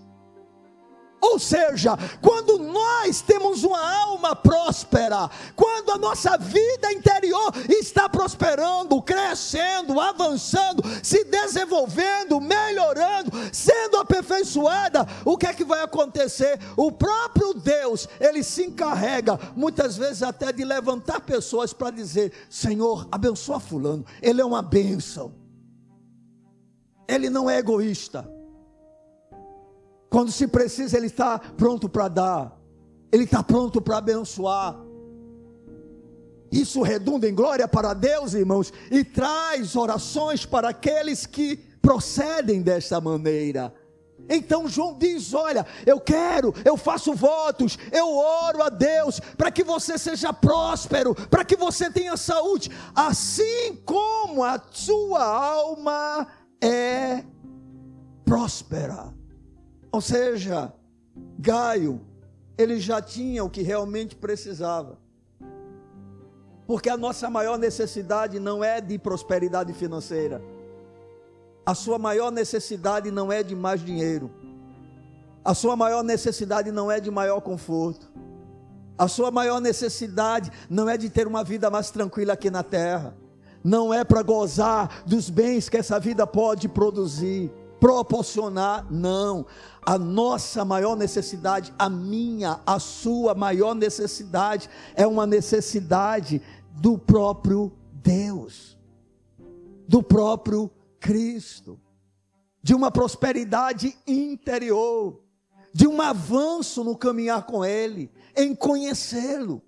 [1.19, 9.01] Ou seja, quando nós temos uma alma próspera, quando a nossa vida interior está prosperando,
[9.01, 16.59] crescendo, avançando, se desenvolvendo, melhorando, sendo aperfeiçoada, o que é que vai acontecer?
[16.75, 23.07] O próprio Deus, ele se encarrega, muitas vezes até de levantar pessoas para dizer: Senhor,
[23.11, 25.33] abençoa Fulano, ele é uma bênção,
[27.07, 28.36] ele não é egoísta.
[30.09, 32.61] Quando se precisa, Ele está pronto para dar,
[33.11, 34.75] Ele está pronto para abençoar.
[36.51, 43.01] Isso redunda em glória para Deus, irmãos, e traz orações para aqueles que procedem desta
[43.01, 43.73] maneira.
[44.29, 49.63] Então João diz: Olha, eu quero, eu faço votos, eu oro a Deus para que
[49.63, 56.27] você seja próspero, para que você tenha saúde, assim como a sua alma
[56.61, 57.23] é
[58.25, 59.16] próspera.
[59.97, 60.71] Ou seja,
[61.39, 61.99] Gaio,
[62.55, 64.99] ele já tinha o que realmente precisava.
[66.67, 70.39] Porque a nossa maior necessidade não é de prosperidade financeira.
[71.65, 74.29] A sua maior necessidade não é de mais dinheiro.
[75.43, 78.07] A sua maior necessidade não é de maior conforto.
[78.99, 83.17] A sua maior necessidade não é de ter uma vida mais tranquila aqui na terra.
[83.63, 89.45] Não é para gozar dos bens que essa vida pode produzir proporcionar, não.
[89.81, 96.41] A nossa maior necessidade, a minha, a sua maior necessidade, é uma necessidade
[96.73, 98.77] do próprio Deus,
[99.87, 101.79] do próprio Cristo,
[102.61, 105.21] de uma prosperidade interior,
[105.73, 109.61] de um avanço no caminhar com Ele, em conhecê-lo.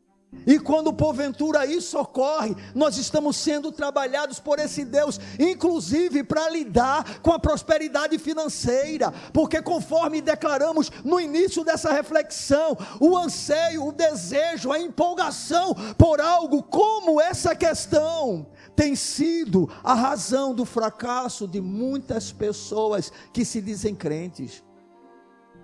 [0.46, 7.20] E quando porventura isso ocorre, nós estamos sendo trabalhados por esse Deus, inclusive para lidar
[7.22, 14.72] com a prosperidade financeira, porque conforme declaramos no início dessa reflexão, o anseio, o desejo,
[14.72, 22.32] a empolgação por algo como essa questão tem sido a razão do fracasso de muitas
[22.32, 24.63] pessoas que se dizem crentes.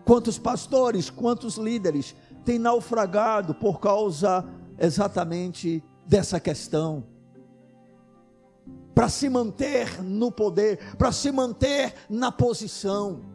[0.03, 4.45] Quantos pastores, quantos líderes têm naufragado por causa
[4.77, 7.03] exatamente dessa questão.
[8.93, 13.25] Para se manter no poder, para se manter na posição.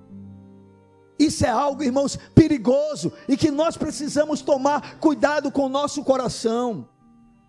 [1.19, 6.89] Isso é algo, irmãos, perigoso e que nós precisamos tomar cuidado com o nosso coração.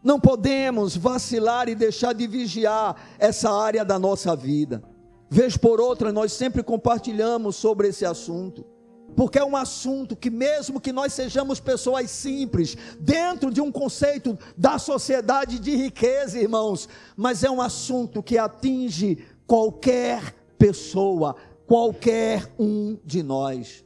[0.03, 4.83] Não podemos vacilar e deixar de vigiar essa área da nossa vida.
[5.29, 8.65] Vez por outra, nós sempre compartilhamos sobre esse assunto
[9.15, 14.37] porque é um assunto que, mesmo que nós sejamos pessoas simples, dentro de um conceito
[14.57, 22.97] da sociedade de riqueza, irmãos, mas é um assunto que atinge qualquer pessoa, qualquer um
[23.05, 23.83] de nós.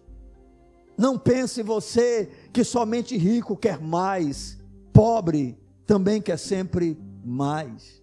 [0.98, 4.58] Não pense você que somente rico quer mais,
[4.94, 8.02] pobre também quer sempre mais.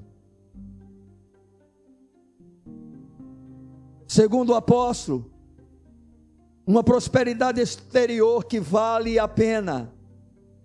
[4.07, 5.32] Segundo o apóstolo,
[6.67, 9.93] uma prosperidade exterior que vale a pena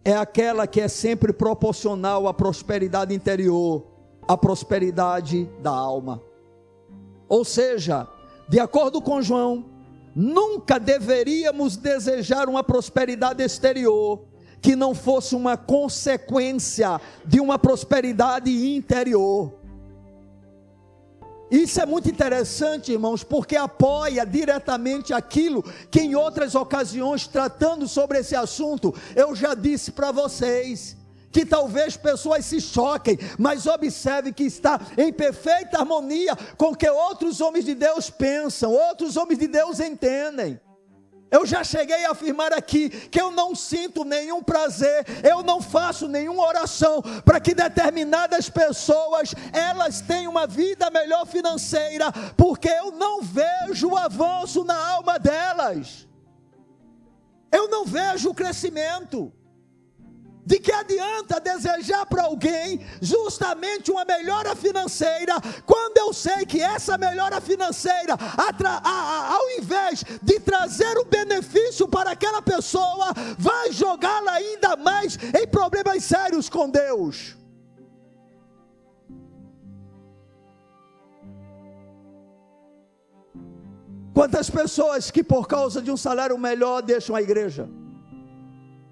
[0.06, 3.86] é aquela que é sempre proporcional à prosperidade interior,
[4.28, 6.22] à prosperidade da alma.
[7.28, 8.08] Ou seja,
[8.48, 9.66] de acordo com João,
[10.16, 14.22] nunca deveríamos desejar uma prosperidade exterior
[14.62, 19.57] que não fosse uma consequência de uma prosperidade interior.
[21.50, 28.20] Isso é muito interessante, irmãos, porque apoia diretamente aquilo que em outras ocasiões, tratando sobre
[28.20, 30.96] esse assunto, eu já disse para vocês.
[31.30, 36.90] Que talvez pessoas se choquem, mas observe que está em perfeita harmonia com o que
[36.90, 40.60] outros homens de Deus pensam, outros homens de Deus entendem.
[41.30, 46.08] Eu já cheguei a afirmar aqui que eu não sinto nenhum prazer, eu não faço
[46.08, 53.22] nenhuma oração para que determinadas pessoas elas tenham uma vida melhor financeira, porque eu não
[53.22, 56.08] vejo o avanço na alma delas.
[57.52, 59.32] Eu não vejo o crescimento.
[60.48, 66.98] De que adianta desejar para alguém justamente uma melhora financeira, quando eu sei que essa
[66.98, 68.16] melhora financeira,
[69.34, 73.08] ao invés de trazer o benefício para aquela pessoa,
[73.38, 77.36] vai jogá-la ainda mais em problemas sérios com Deus?
[84.14, 87.68] Quantas pessoas que por causa de um salário melhor deixam a igreja?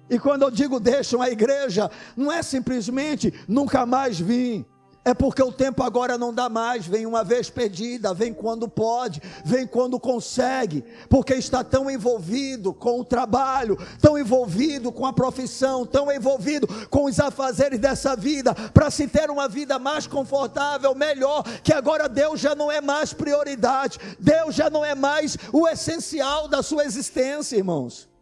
[0.08, 4.64] E quando eu digo deixam a igreja, não é simplesmente nunca mais vir.
[5.06, 9.22] é porque o tempo agora não dá mais, vem uma vez perdida, vem quando pode,
[9.44, 15.86] vem quando consegue, porque está tão envolvido com o trabalho, tão envolvido com a profissão,
[15.86, 21.44] tão envolvido com os afazeres dessa vida, para se ter uma vida mais confortável, melhor,
[21.62, 26.48] que agora Deus já não é mais prioridade, Deus já não é mais o essencial
[26.48, 28.15] da sua existência, irmãos.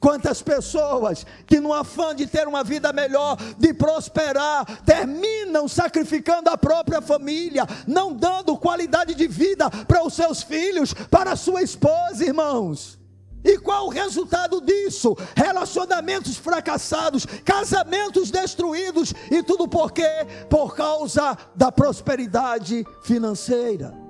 [0.00, 6.56] Quantas pessoas que, no afã de ter uma vida melhor, de prosperar, terminam sacrificando a
[6.56, 12.24] própria família, não dando qualidade de vida para os seus filhos, para a sua esposa,
[12.24, 12.96] irmãos.
[13.44, 15.16] E qual o resultado disso?
[15.34, 20.26] Relacionamentos fracassados, casamentos destruídos, e tudo por quê?
[20.48, 24.07] Por causa da prosperidade financeira.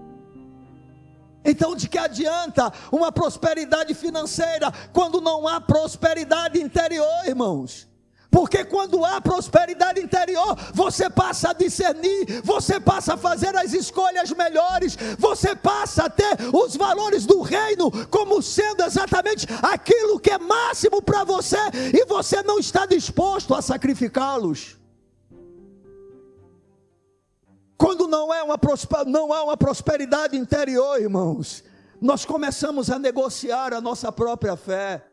[1.45, 7.89] Então, de que adianta uma prosperidade financeira quando não há prosperidade interior, irmãos?
[8.31, 14.31] Porque quando há prosperidade interior, você passa a discernir, você passa a fazer as escolhas
[14.33, 20.39] melhores, você passa a ter os valores do reino como sendo exatamente aquilo que é
[20.39, 21.59] máximo para você
[21.95, 24.78] e você não está disposto a sacrificá-los.
[27.79, 28.59] Quando não, é uma
[29.07, 31.63] não há uma prosperidade interior, irmãos,
[32.01, 35.07] nós começamos a negociar a nossa própria fé.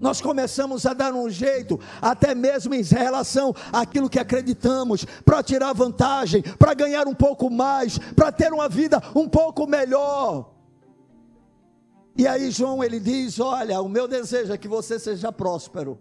[0.00, 5.72] Nós começamos a dar um jeito, até mesmo em relação àquilo que acreditamos, para tirar
[5.72, 10.52] vantagem, para ganhar um pouco mais, para ter uma vida um pouco melhor.
[12.16, 15.98] E aí João ele diz: "Olha, o meu desejo é que você seja próspero.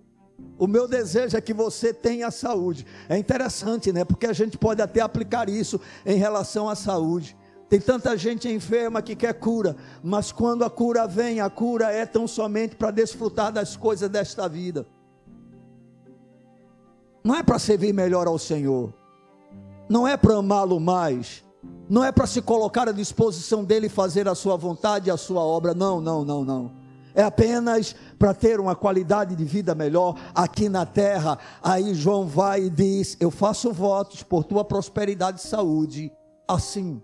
[0.57, 2.85] O meu desejo é que você tenha saúde.
[3.09, 4.05] É interessante, né?
[4.05, 7.35] Porque a gente pode até aplicar isso em relação à saúde.
[7.67, 12.05] Tem tanta gente enferma que quer cura, mas quando a cura vem, a cura é
[12.05, 14.85] tão somente para desfrutar das coisas desta vida.
[17.23, 18.93] Não é para servir melhor ao Senhor,
[19.89, 21.43] não é para amá-lo mais,
[21.89, 25.17] não é para se colocar à disposição dele e fazer a sua vontade e a
[25.17, 25.73] sua obra.
[25.73, 26.84] Não, não, não, não
[27.15, 31.39] é apenas para ter uma qualidade de vida melhor aqui na terra.
[31.63, 36.11] Aí João vai e diz: Eu faço votos por tua prosperidade e saúde,
[36.47, 37.01] assim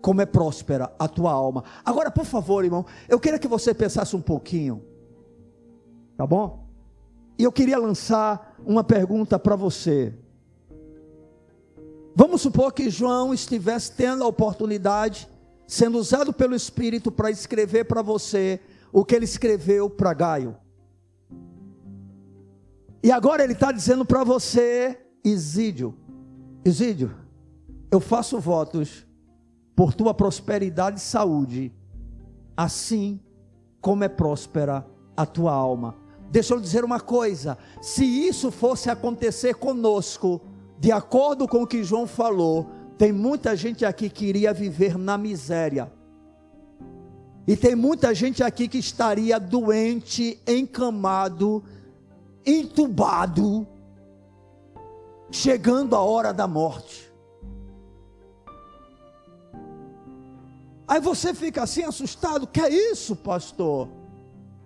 [0.00, 1.64] como é próspera a tua alma.
[1.84, 4.82] Agora, por favor, irmão, eu queria que você pensasse um pouquinho,
[6.16, 6.66] tá bom?
[7.38, 10.14] E eu queria lançar uma pergunta para você.
[12.14, 15.28] Vamos supor que João estivesse tendo a oportunidade
[15.70, 18.58] sendo usado pelo Espírito para escrever para você
[18.92, 20.56] o que ele escreveu para Gaio.
[23.00, 25.94] E agora ele está dizendo para você, Isídio,
[26.64, 27.14] Isídio,
[27.88, 29.06] eu faço votos
[29.76, 31.72] por tua prosperidade e saúde,
[32.56, 33.20] assim
[33.80, 34.84] como é próspera
[35.16, 35.94] a tua alma.
[36.32, 40.40] Deixa eu dizer uma coisa: se isso fosse acontecer conosco,
[40.80, 42.68] de acordo com o que João falou,
[43.00, 45.90] tem muita gente aqui que iria viver na miséria.
[47.46, 51.64] E tem muita gente aqui que estaria doente, encamado,
[52.44, 53.66] entubado,
[55.30, 57.10] chegando a hora da morte.
[60.86, 63.88] Aí você fica assim assustado, que é isso, pastor?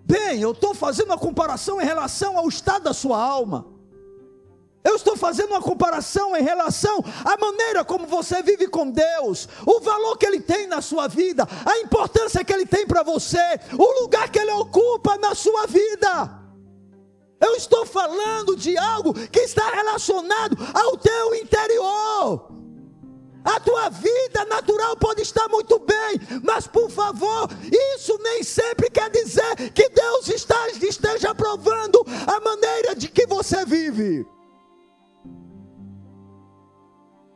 [0.05, 3.74] Bem, eu estou fazendo uma comparação em relação ao estado da sua alma.
[4.85, 9.79] Eu estou fazendo uma comparação em relação à maneira como você vive com Deus, o
[9.79, 14.03] valor que Ele tem na sua vida, a importância que Ele tem para você, o
[14.03, 16.39] lugar que Ele ocupa na sua vida.
[17.41, 22.51] Eu estou falando de algo que está relacionado ao teu interior.
[23.43, 27.49] A tua vida natural pode estar muito bem, mas por favor,
[27.95, 33.65] isso nem sempre quer dizer que Deus está, esteja aprovando a maneira de que você
[33.65, 34.25] vive.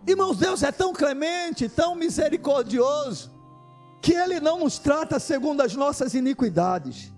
[0.10, 3.30] Irmãos, Deus é tão clemente, tão misericordioso,
[4.02, 7.14] que Ele não nos trata segundo as nossas iniquidades.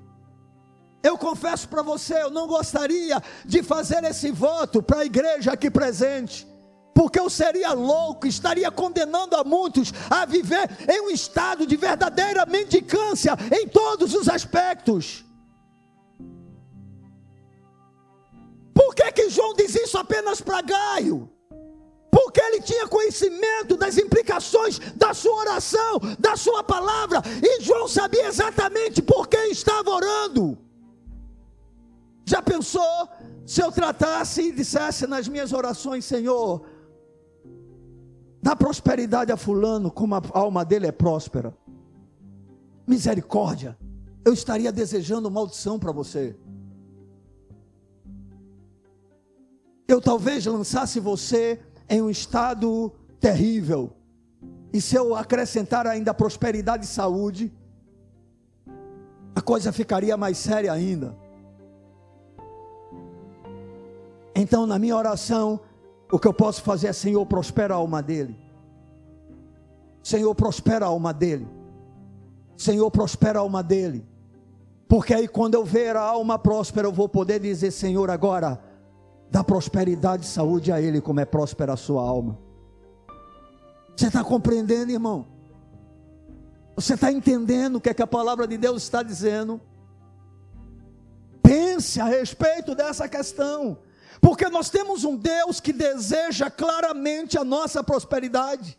[1.01, 5.71] Eu confesso para você, eu não gostaria de fazer esse voto para a igreja aqui
[5.71, 6.45] presente,
[6.93, 12.45] porque eu seria louco, estaria condenando a muitos a viver em um estado de verdadeira
[12.45, 15.23] mendicância em todos os aspectos.
[18.73, 21.31] Por que, que João diz isso apenas para Gaio?
[22.11, 28.27] Porque ele tinha conhecimento das implicações da sua oração, da sua palavra, e João sabia
[28.27, 30.57] exatamente por que estava orando.
[32.25, 33.07] Já pensou
[33.45, 36.65] se eu tratasse e dissesse nas minhas orações, Senhor,
[38.43, 41.57] dá prosperidade a Fulano, como a alma dele é próspera,
[42.85, 43.77] misericórdia,
[44.25, 46.35] eu estaria desejando maldição para você.
[49.91, 51.59] eu talvez lançasse você
[51.91, 52.89] em um estado
[53.19, 53.91] terrível.
[54.71, 57.51] E se eu acrescentar ainda prosperidade e saúde,
[59.35, 61.13] a coisa ficaria mais séria ainda.
[64.33, 65.59] Então, na minha oração,
[66.09, 68.39] o que eu posso fazer é: Senhor, prospera a alma dele.
[70.01, 71.45] Senhor, prospera a alma dele.
[72.55, 74.05] Senhor, prospera a alma dele.
[74.87, 78.70] Porque aí, quando eu ver a alma próspera, eu vou poder dizer: Senhor, agora,
[79.31, 82.37] dá prosperidade e saúde a ele, como é próspera a sua alma.
[83.95, 85.25] Você está compreendendo, irmão?
[86.75, 89.61] Você está entendendo o que, é que a palavra de Deus está dizendo?
[91.41, 93.77] Pense a respeito dessa questão.
[94.19, 98.77] Porque nós temos um Deus que deseja claramente a nossa prosperidade.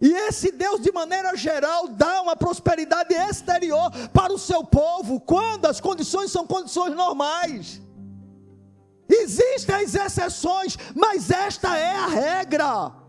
[0.00, 5.66] E esse Deus, de maneira geral, dá uma prosperidade exterior para o seu povo, quando
[5.66, 7.80] as condições são condições normais.
[9.08, 13.02] Existem as exceções, mas esta é a regra.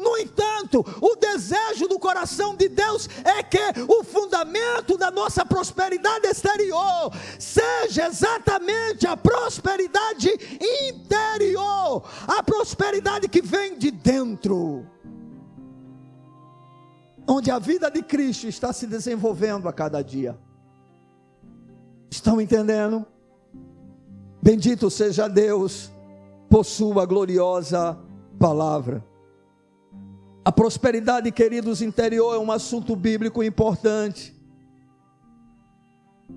[0.00, 6.26] No entanto, o desejo do coração de Deus é que o fundamento da nossa prosperidade
[6.26, 10.30] exterior seja exatamente a prosperidade
[10.88, 14.86] interior, a prosperidade que vem de dentro.
[17.28, 20.38] Onde a vida de Cristo está se desenvolvendo a cada dia.
[22.10, 23.06] Estão entendendo?
[24.42, 25.90] Bendito seja Deus
[26.48, 27.98] por sua gloriosa
[28.38, 29.04] palavra.
[30.44, 34.34] A prosperidade, queridos, interior é um assunto bíblico importante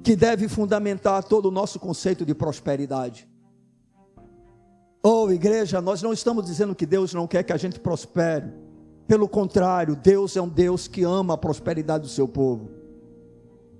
[0.04, 3.28] que deve fundamentar todo o nosso conceito de prosperidade.
[5.01, 8.51] Oh, igreja, nós não estamos dizendo que Deus não quer que a gente prospere.
[9.08, 12.72] Pelo contrário, Deus é um Deus que ama a prosperidade do seu povo.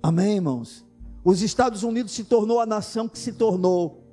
[0.02, 0.84] Amém, irmãos?
[1.24, 4.03] Os Estados Unidos se tornou a nação que se tornou,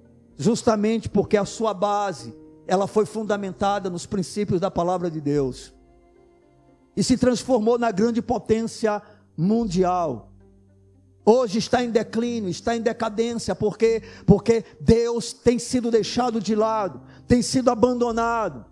[0.41, 2.33] justamente porque a sua base,
[2.65, 5.71] ela foi fundamentada nos princípios da palavra de Deus
[6.97, 9.01] e se transformou na grande potência
[9.37, 10.31] mundial.
[11.23, 17.01] Hoje está em declínio, está em decadência, porque porque Deus tem sido deixado de lado,
[17.27, 18.65] tem sido abandonado.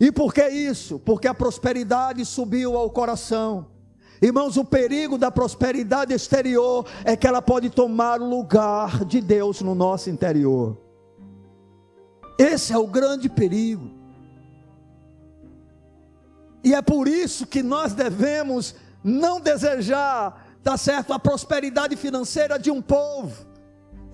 [0.00, 0.98] E por que isso?
[0.98, 3.68] Porque a prosperidade subiu ao coração.
[4.20, 9.60] Irmãos, o perigo da prosperidade exterior é que ela pode tomar o lugar de Deus
[9.60, 10.78] no nosso interior.
[12.38, 13.90] Esse é o grande perigo.
[16.62, 22.70] E é por isso que nós devemos não desejar, tá certo, a prosperidade financeira de
[22.70, 23.53] um povo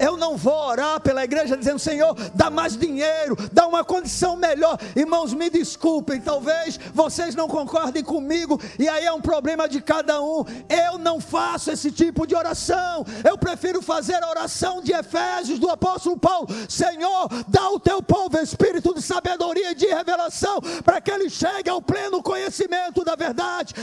[0.01, 4.79] eu não vou orar pela igreja dizendo, Senhor, dá mais dinheiro, dá uma condição melhor.
[4.97, 10.23] Irmãos, me desculpem, talvez vocês não concordem comigo, e aí é um problema de cada
[10.23, 10.43] um.
[10.69, 13.05] Eu não faço esse tipo de oração.
[13.23, 18.39] Eu prefiro fazer a oração de Efésios do apóstolo Paulo: Senhor, dá ao teu povo
[18.39, 23.75] espírito de sabedoria e de revelação, para que ele chegue ao pleno conhecimento da verdade.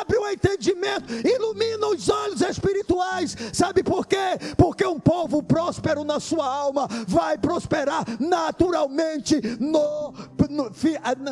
[0.00, 3.34] Abre o entendimento, ilumina os olhos espirituais.
[3.54, 4.38] Sabe por quê?
[4.58, 10.12] Porque um povo próximo próspero na sua alma, vai prosperar naturalmente, no,
[10.50, 10.72] no,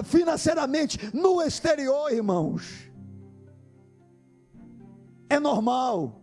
[0.04, 2.88] financeiramente, no exterior, irmãos.
[5.28, 6.22] É normal.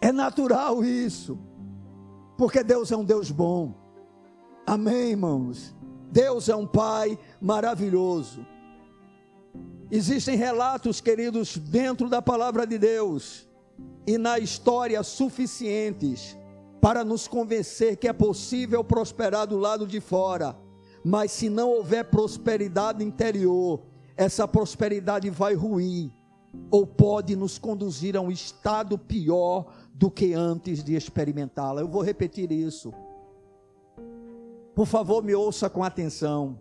[0.00, 1.38] É natural isso.
[2.36, 3.74] Porque Deus é um Deus bom.
[4.66, 5.74] Amém, irmãos?
[6.10, 8.46] Deus é um Pai maravilhoso.
[9.90, 13.43] Existem relatos, queridos, dentro da palavra de Deus,
[14.06, 16.36] e na história suficientes
[16.80, 20.56] para nos convencer que é possível prosperar do lado de fora.
[21.02, 23.82] Mas se não houver prosperidade interior,
[24.16, 26.10] essa prosperidade vai ruir
[26.70, 31.80] ou pode nos conduzir a um estado pior do que antes de experimentá-la.
[31.80, 32.92] Eu vou repetir isso.
[34.74, 36.58] Por favor, me ouça com atenção.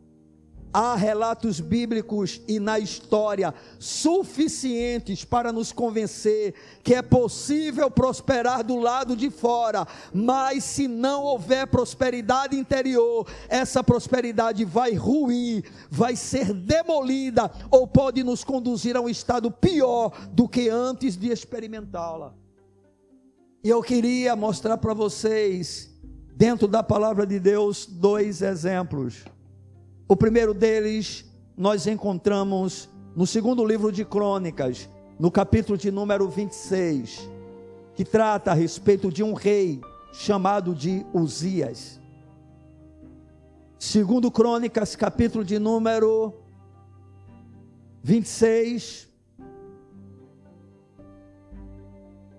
[0.73, 8.79] Há relatos bíblicos e na história suficientes para nos convencer que é possível prosperar do
[8.79, 16.51] lado de fora, mas se não houver prosperidade interior, essa prosperidade vai ruir, vai ser
[16.51, 22.33] demolida ou pode nos conduzir a um estado pior do que antes de experimentá-la.
[23.63, 25.89] E eu queria mostrar para vocês,
[26.35, 29.23] dentro da palavra de Deus, dois exemplos.
[30.07, 31.25] O primeiro deles
[31.55, 34.89] nós encontramos no segundo livro de Crônicas,
[35.19, 37.29] no capítulo de número 26,
[37.95, 39.79] que trata a respeito de um rei
[40.11, 42.01] chamado de Uzias.
[43.79, 46.33] Segundo Crônicas, capítulo de número
[48.01, 49.07] 26,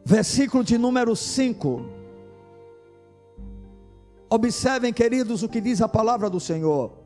[0.04, 1.82] versículo de número 5.
[4.28, 7.03] Observem, queridos, o que diz a palavra do Senhor.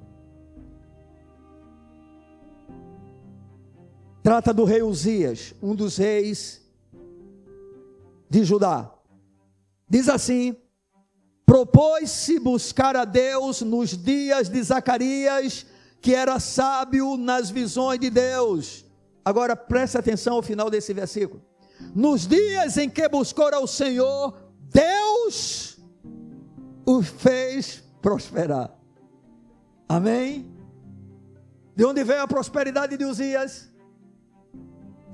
[4.28, 6.60] Trata do rei Uzias, um dos reis
[8.28, 8.92] de Judá.
[9.88, 10.54] Diz assim:
[11.46, 15.64] propôs-se buscar a Deus nos dias de Zacarias,
[16.02, 18.84] que era sábio nas visões de Deus.
[19.24, 21.42] Agora preste atenção ao final desse versículo.
[21.94, 25.78] Nos dias em que buscou ao Senhor, Deus
[26.84, 28.78] o fez prosperar.
[29.88, 30.54] Amém?
[31.74, 33.67] De onde veio a prosperidade de Uzias?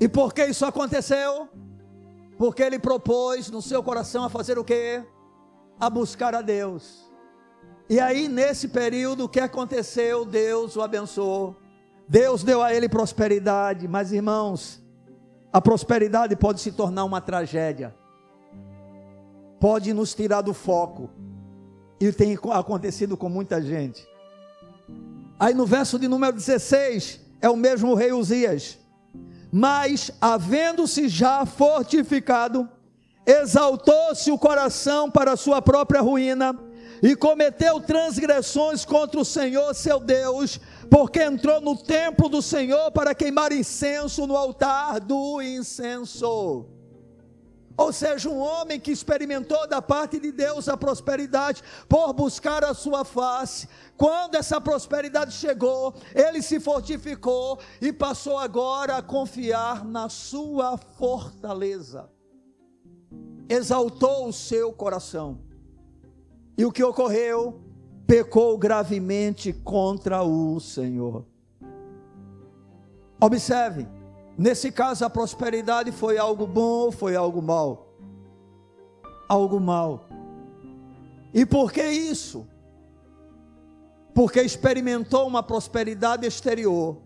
[0.01, 1.49] E por que isso aconteceu?
[2.36, 5.03] Porque ele propôs no seu coração a fazer o quê?
[5.78, 7.11] A buscar a Deus.
[7.88, 10.24] E aí, nesse período, o que aconteceu?
[10.24, 11.57] Deus o abençoou.
[12.09, 13.86] Deus deu a ele prosperidade.
[13.86, 14.82] Mas, irmãos,
[15.53, 17.95] a prosperidade pode se tornar uma tragédia.
[19.61, 21.11] Pode nos tirar do foco.
[22.01, 24.07] E tem acontecido com muita gente.
[25.38, 28.78] Aí no verso de número 16, é o mesmo rei Uzias
[29.57, 32.68] mas, havendo-se já fortificado,
[33.24, 36.59] exaltou-se o coração para sua própria ruína
[37.00, 40.59] e cometeu transgressões contra o Senhor seu Deus,
[40.90, 46.66] porque entrou no templo do Senhor para queimar incenso no altar do incenso.
[47.77, 52.72] Ou seja, um homem que experimentou da parte de Deus a prosperidade por buscar a
[52.72, 53.68] sua face.
[53.97, 62.09] Quando essa prosperidade chegou, ele se fortificou e passou agora a confiar na sua fortaleza.
[63.49, 65.41] Exaltou o seu coração.
[66.57, 67.61] E o que ocorreu?
[68.07, 71.27] Pecou gravemente contra o Senhor.
[73.20, 73.89] Observe
[74.37, 77.89] Nesse caso, a prosperidade foi algo bom ou foi algo mal?
[79.28, 80.07] Algo mal.
[81.32, 82.47] E por que isso?
[84.12, 86.99] Porque experimentou uma prosperidade exterior,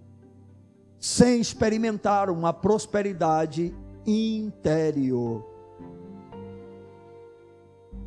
[0.99, 3.74] sem experimentar uma prosperidade
[4.07, 5.45] interior.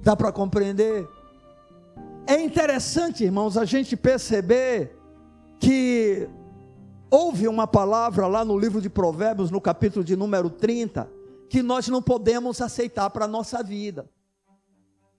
[0.04, 1.08] Dá para compreender?
[2.26, 4.96] É interessante, irmãos, a gente perceber
[5.60, 6.28] que
[7.14, 11.12] Houve uma palavra lá no livro de Provérbios, no capítulo de número 30,
[11.50, 14.10] que nós não podemos aceitar para a nossa vida.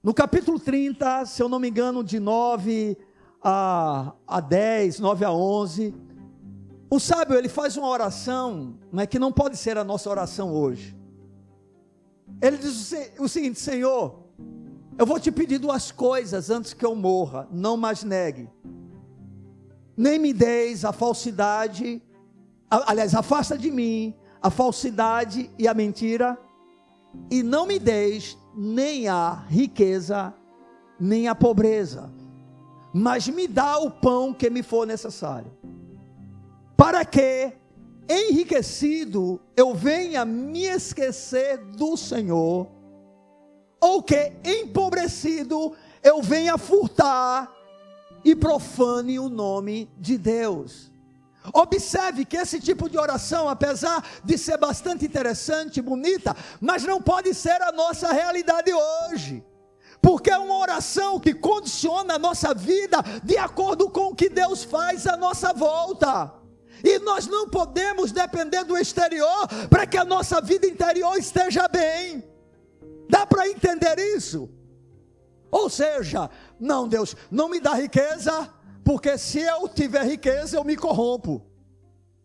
[0.03, 2.97] No capítulo 30, se eu não me engano, de 9
[3.45, 5.95] a, a 10, 9 a 11,
[6.88, 10.97] o sábio ele faz uma oração, né, que não pode ser a nossa oração hoje.
[12.40, 14.18] Ele diz o seguinte: Senhor,
[14.97, 18.49] eu vou te pedir duas coisas antes que eu morra, não mais negue
[19.97, 22.03] nem me deis a falsidade,
[22.70, 26.38] aliás, afasta de mim a falsidade e a mentira,
[27.30, 30.34] e não me deis nem a riqueza,
[30.99, 32.12] nem a pobreza,
[32.93, 35.53] mas me dá o pão que me for necessário,
[36.76, 37.53] para que,
[38.09, 42.68] enriquecido, eu venha me esquecer do Senhor,
[43.80, 45.72] ou que, empobrecido,
[46.03, 47.53] eu venha furtar
[48.24, 50.92] e profane o nome de Deus.
[51.52, 57.34] Observe que esse tipo de oração, apesar de ser bastante interessante, bonita, mas não pode
[57.34, 59.44] ser a nossa realidade hoje.
[60.00, 64.62] Porque é uma oração que condiciona a nossa vida de acordo com o que Deus
[64.62, 66.32] faz à nossa volta.
[66.84, 72.24] E nós não podemos depender do exterior para que a nossa vida interior esteja bem.
[73.08, 74.50] Dá para entender isso?
[75.50, 76.30] Ou seja,
[76.62, 78.48] não, Deus, não me dá riqueza,
[78.84, 81.44] porque se eu tiver riqueza eu me corrompo.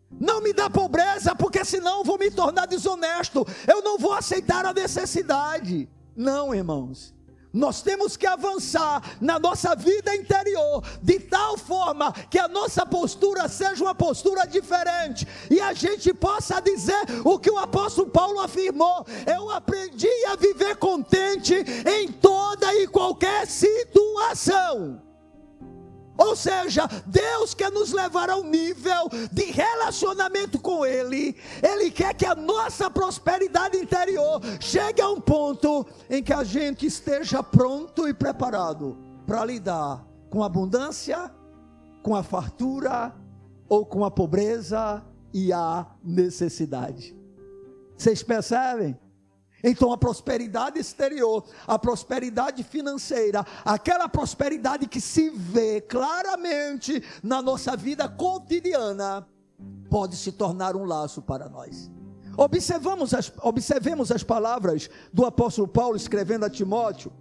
[0.08, 3.44] Não me dá pobreza, porque senão eu vou me tornar desonesto.
[3.66, 5.88] Eu não vou aceitar a necessidade.
[6.14, 7.12] Não, irmãos.
[7.52, 13.48] Nós temos que avançar na nossa vida interior, de tal forma que a nossa postura
[13.48, 19.06] seja uma postura diferente, e a gente possa dizer o que o apóstolo Paulo afirmou:
[19.26, 25.07] eu aprendi a viver contente em toda e qualquer situação.
[26.18, 31.36] Ou seja, Deus quer nos levar ao nível de relacionamento com Ele.
[31.62, 36.86] Ele quer que a nossa prosperidade interior chegue a um ponto em que a gente
[36.86, 41.30] esteja pronto e preparado para lidar com a abundância,
[42.02, 43.14] com a fartura
[43.68, 47.16] ou com a pobreza e a necessidade.
[47.96, 48.98] Vocês percebem?
[49.62, 57.76] Então, a prosperidade exterior, a prosperidade financeira, aquela prosperidade que se vê claramente na nossa
[57.76, 59.26] vida cotidiana,
[59.90, 61.90] pode se tornar um laço para nós.
[62.36, 67.12] Observamos as, observemos as palavras do apóstolo Paulo escrevendo a Timóteo,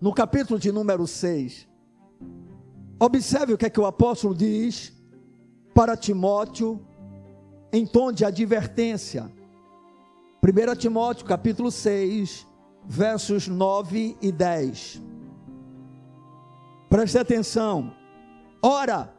[0.00, 1.66] no capítulo de número 6.
[3.00, 4.92] Observe o que é que o apóstolo diz
[5.74, 6.86] para Timóteo
[7.72, 9.28] em tom de advertência.
[10.48, 12.46] 1 Timóteo capítulo 6,
[12.86, 15.02] versos 9 e 10.
[16.88, 17.92] Preste atenção.
[18.62, 19.14] Ora,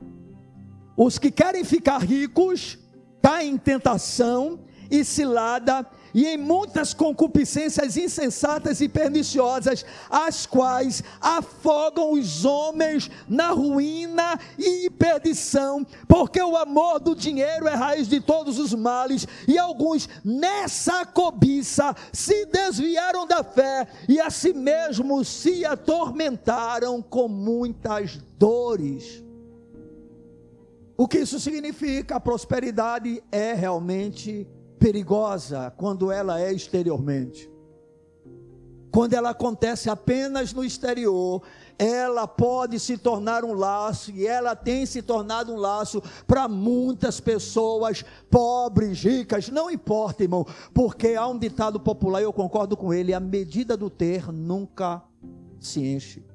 [0.98, 2.80] os que querem ficar ricos
[3.22, 12.14] caem em tentação e cilada e em muitas concupiscências insensatas e perniciosas, as quais afogam
[12.14, 18.60] os homens na ruína e perdição, porque o amor do dinheiro é raiz de todos
[18.60, 25.66] os males, e alguns nessa cobiça se desviaram da fé e a si mesmos se
[25.66, 29.24] atormentaram com muitas dores.
[30.98, 32.18] O que isso significa?
[32.18, 34.46] A prosperidade é realmente
[34.80, 37.52] perigosa quando ela é exteriormente.
[38.92, 41.44] Quando ela acontece apenas no exterior,
[41.78, 47.20] ela pode se tornar um laço, e ela tem se tornado um laço para muitas
[47.20, 53.14] pessoas, pobres, ricas, não importa, irmão, porque há um ditado popular, eu concordo com ele:
[53.14, 55.04] a medida do ter nunca
[55.60, 56.26] se enche.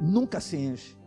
[0.00, 1.03] Nunca se enche.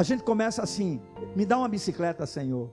[0.00, 0.98] A gente começa assim:
[1.36, 2.72] me dá uma bicicleta, Senhor.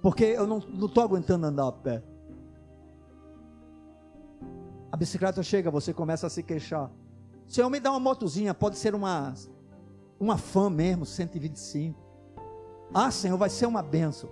[0.00, 2.02] Porque eu não estou aguentando andar a pé.
[4.90, 6.90] A bicicleta chega, você começa a se queixar.
[7.46, 9.34] Senhor, me dá uma motozinha, pode ser uma,
[10.18, 12.00] uma fã mesmo, 125.
[12.94, 14.30] Ah, Senhor, vai ser uma benção.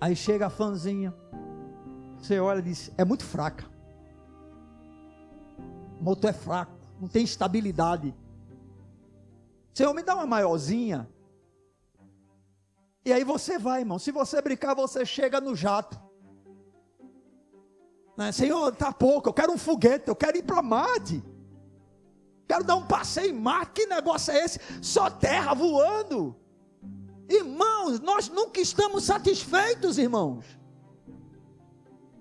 [0.00, 1.14] Aí chega a fãzinha.
[2.18, 3.64] Você olha e diz: é muito fraca.
[6.00, 8.12] O motor é fraco, não tem estabilidade.
[9.76, 11.06] Senhor, me dá uma maiorzinha.
[13.04, 13.98] E aí você vai, irmão.
[13.98, 16.00] Se você brincar, você chega no jato.
[18.16, 18.32] Né?
[18.32, 19.28] Senhor, tá pouco.
[19.28, 20.08] Eu quero um foguete.
[20.08, 21.22] Eu quero ir para Marte.
[22.48, 23.72] Quero dar um passeio em Marte.
[23.72, 24.58] Que negócio é esse?
[24.80, 26.34] Só terra voando.
[27.28, 30.58] Irmãos, nós nunca estamos satisfeitos, irmãos.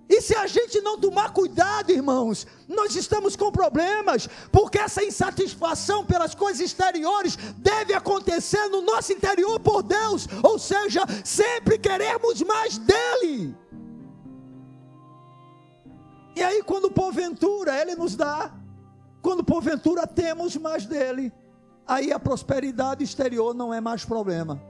[0.08, 6.06] E se a gente não tomar cuidado, irmãos, nós estamos com problemas, porque essa insatisfação
[6.06, 12.78] pelas coisas exteriores deve acontecer no nosso interior por Deus, ou seja, sempre queremos mais
[12.78, 13.56] dele.
[16.36, 18.52] E aí, quando porventura Ele nos dá,
[19.22, 21.34] quando porventura temos mais dele,
[21.88, 24.62] aí a prosperidade exterior não é mais problema.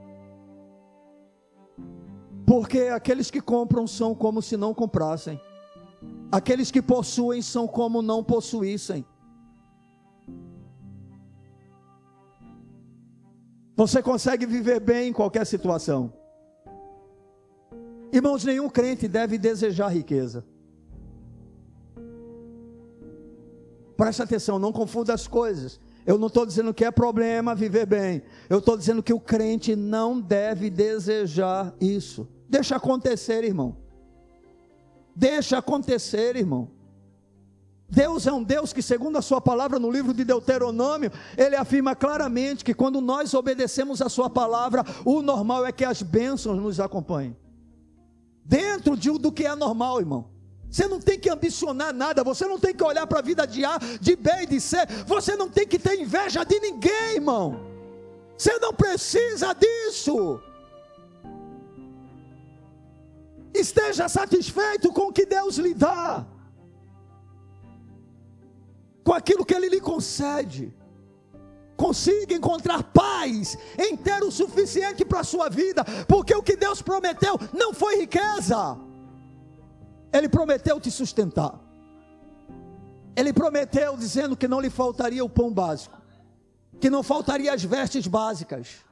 [2.46, 5.40] Porque aqueles que compram são como se não comprassem.
[6.30, 9.04] Aqueles que possuem são como não possuíssem.
[13.74, 16.12] Você consegue viver bem em qualquer situação.
[18.12, 20.44] Irmãos, nenhum crente deve desejar riqueza.
[23.96, 25.80] Preste atenção, não confunda as coisas.
[26.06, 28.22] Eu não estou dizendo que é problema viver bem.
[28.48, 32.35] Eu estou dizendo que o crente não deve desejar isso.
[32.48, 33.76] Deixa acontecer, irmão.
[35.14, 36.70] Deixa acontecer, irmão.
[37.88, 41.94] Deus é um Deus que, segundo a Sua palavra no livro de Deuteronômio, Ele afirma
[41.94, 46.80] claramente que quando nós obedecemos a Sua palavra, o normal é que as bênçãos nos
[46.80, 47.36] acompanhem.
[48.44, 50.36] Dentro de, do que é normal, irmão.
[50.68, 53.64] Você não tem que ambicionar nada, você não tem que olhar para a vida de
[53.64, 57.60] A, de B e de C, você não tem que ter inveja de ninguém, irmão.
[58.36, 60.40] Você não precisa disso.
[63.58, 66.26] Esteja satisfeito com o que Deus lhe dá,
[69.02, 70.74] com aquilo que Ele lhe concede.
[71.76, 76.80] Consiga encontrar paz em ter o suficiente para a sua vida, porque o que Deus
[76.82, 78.78] prometeu não foi riqueza,
[80.12, 81.58] Ele prometeu te sustentar.
[83.14, 85.96] Ele prometeu dizendo que não lhe faltaria o pão básico,
[86.78, 88.84] que não faltaria as vestes básicas.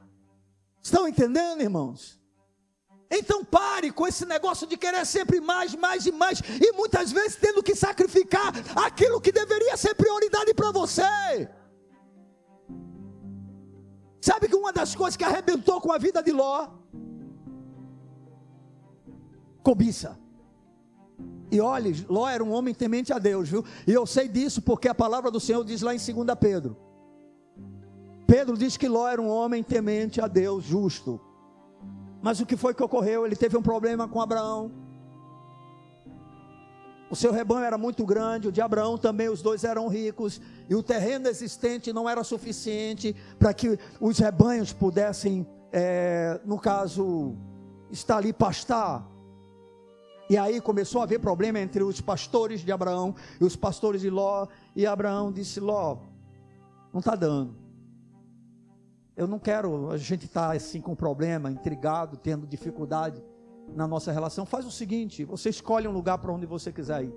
[0.81, 2.19] Estão entendendo, irmãos?
[3.09, 7.37] Então pare com esse negócio de querer sempre mais, mais e mais, e muitas vezes
[7.37, 11.49] tendo que sacrificar aquilo que deveria ser prioridade para você.
[14.19, 16.67] Sabe que uma das coisas que arrebentou com a vida de Ló?
[19.61, 20.17] Cobiça.
[21.51, 23.63] E olhe, Ló era um homem temente a Deus, viu?
[23.85, 26.75] E eu sei disso porque a palavra do Senhor diz lá em 2 Pedro.
[28.25, 31.21] Pedro diz que Ló era um homem temente a Deus, justo.
[32.25, 33.23] Mas o que foi que ocorreu?
[33.23, 34.71] Ele teve um problema com Abraão.
[37.07, 40.73] O seu rebanho era muito grande, o de Abraão também, os dois eram ricos, e
[40.73, 47.35] o terreno existente não era suficiente para que os rebanhos pudessem, é, no caso,
[47.91, 49.07] estar ali pastar.
[50.27, 54.09] E aí começou a haver problema entre os pastores de Abraão e os pastores de
[54.09, 54.47] Ló.
[54.75, 55.97] E Abraão disse: Ló,
[56.91, 57.64] não está dando.
[59.15, 63.23] Eu não quero a gente estar tá, assim com problema, intrigado, tendo dificuldade
[63.73, 64.45] na nossa relação.
[64.45, 67.13] Faz o seguinte: você escolhe um lugar para onde você quiser ir.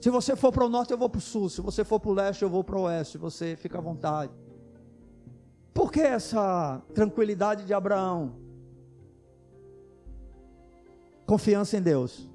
[0.00, 1.48] Se você for para o norte, eu vou para o sul.
[1.48, 3.18] Se você for para o leste, eu vou para o oeste.
[3.18, 4.32] Você fica à vontade.
[5.72, 8.36] Por que essa tranquilidade de Abraão?
[11.26, 12.28] Confiança em Deus.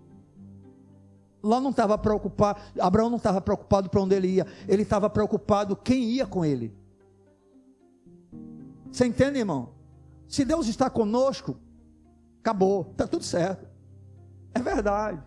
[1.41, 5.75] Lá não estava preocupado, Abraão não estava preocupado para onde ele ia, ele estava preocupado
[5.75, 6.73] quem ia com ele.
[8.93, 9.69] Você entende, irmão?
[10.27, 11.57] Se Deus está conosco,
[12.39, 13.67] acabou, está tudo certo.
[14.53, 15.19] É verdade.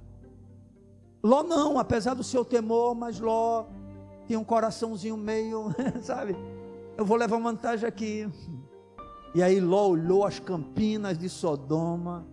[1.20, 3.66] Ló não, apesar do seu temor, mas Ló
[4.24, 6.36] tinha um coraçãozinho meio, sabe?
[6.96, 8.30] Eu vou levar vantagem aqui.
[9.34, 12.24] E aí Ló olhou as campinas de Sodoma,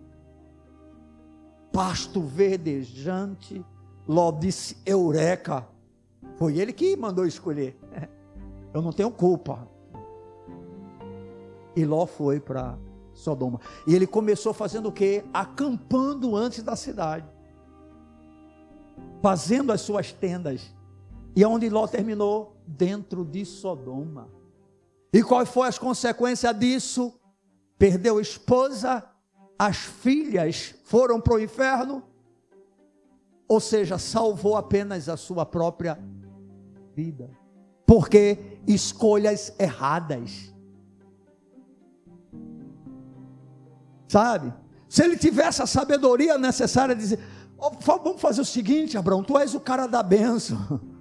[1.72, 3.66] pasto verdejante.
[4.06, 5.66] Ló disse: Eureka!
[6.36, 7.76] Foi ele que mandou escolher.
[8.72, 9.73] Eu não tenho culpa.
[11.76, 12.78] E Ló foi para
[13.12, 13.60] Sodoma.
[13.86, 15.24] E ele começou fazendo o quê?
[15.32, 17.34] Acampando antes da cidade
[19.24, 20.70] fazendo as suas tendas.
[21.34, 22.54] E aonde Ló terminou?
[22.66, 24.28] Dentro de Sodoma.
[25.10, 27.18] E qual foi as consequências disso?
[27.78, 29.02] Perdeu esposa,
[29.58, 32.02] as filhas foram para o inferno,
[33.48, 35.98] ou seja, salvou apenas a sua própria
[36.94, 37.30] vida,
[37.86, 40.53] porque escolhas erradas.
[44.08, 44.52] Sabe?
[44.88, 47.18] Se ele tivesse a sabedoria necessária dizer:
[47.84, 50.80] Vamos fazer o seguinte, Abraão, tu és o cara da bênção.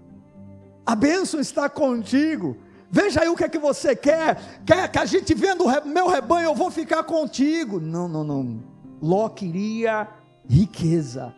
[0.86, 2.58] A bênção está contigo.
[2.92, 4.62] Veja aí o que é que você quer.
[4.66, 7.80] Quer que a gente vendo o meu rebanho, eu vou ficar contigo.
[7.80, 8.62] Não, não, não.
[9.02, 10.10] Ló queria
[10.46, 11.34] riqueza.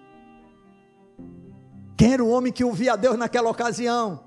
[1.95, 4.22] Quem era o homem que ouvia Deus naquela ocasião?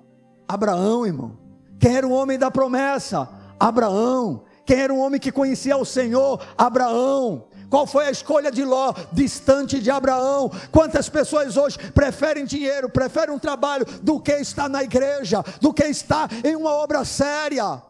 [0.46, 1.36] Abraão, irmão.
[1.78, 3.28] Quem era o homem da promessa?
[3.58, 4.44] Abraão.
[4.68, 6.46] Quem era o homem que conhecia o Senhor?
[6.58, 7.48] Abraão.
[7.70, 10.50] Qual foi a escolha de Ló, distante de Abraão?
[10.70, 15.84] Quantas pessoas hoje preferem dinheiro, preferem um trabalho do que estar na igreja, do que
[15.84, 17.82] estar em uma obra séria?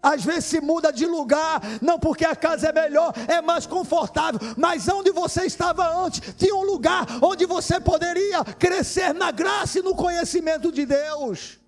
[0.00, 4.38] Às vezes se muda de lugar, não porque a casa é melhor, é mais confortável,
[4.56, 9.82] mas onde você estava antes, tinha um lugar onde você poderia crescer na graça e
[9.82, 11.58] no conhecimento de Deus.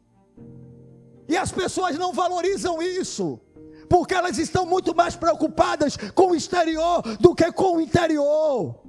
[1.29, 3.41] E as pessoas não valorizam isso
[3.89, 8.81] porque elas estão muito mais preocupadas com o exterior do que com o interior.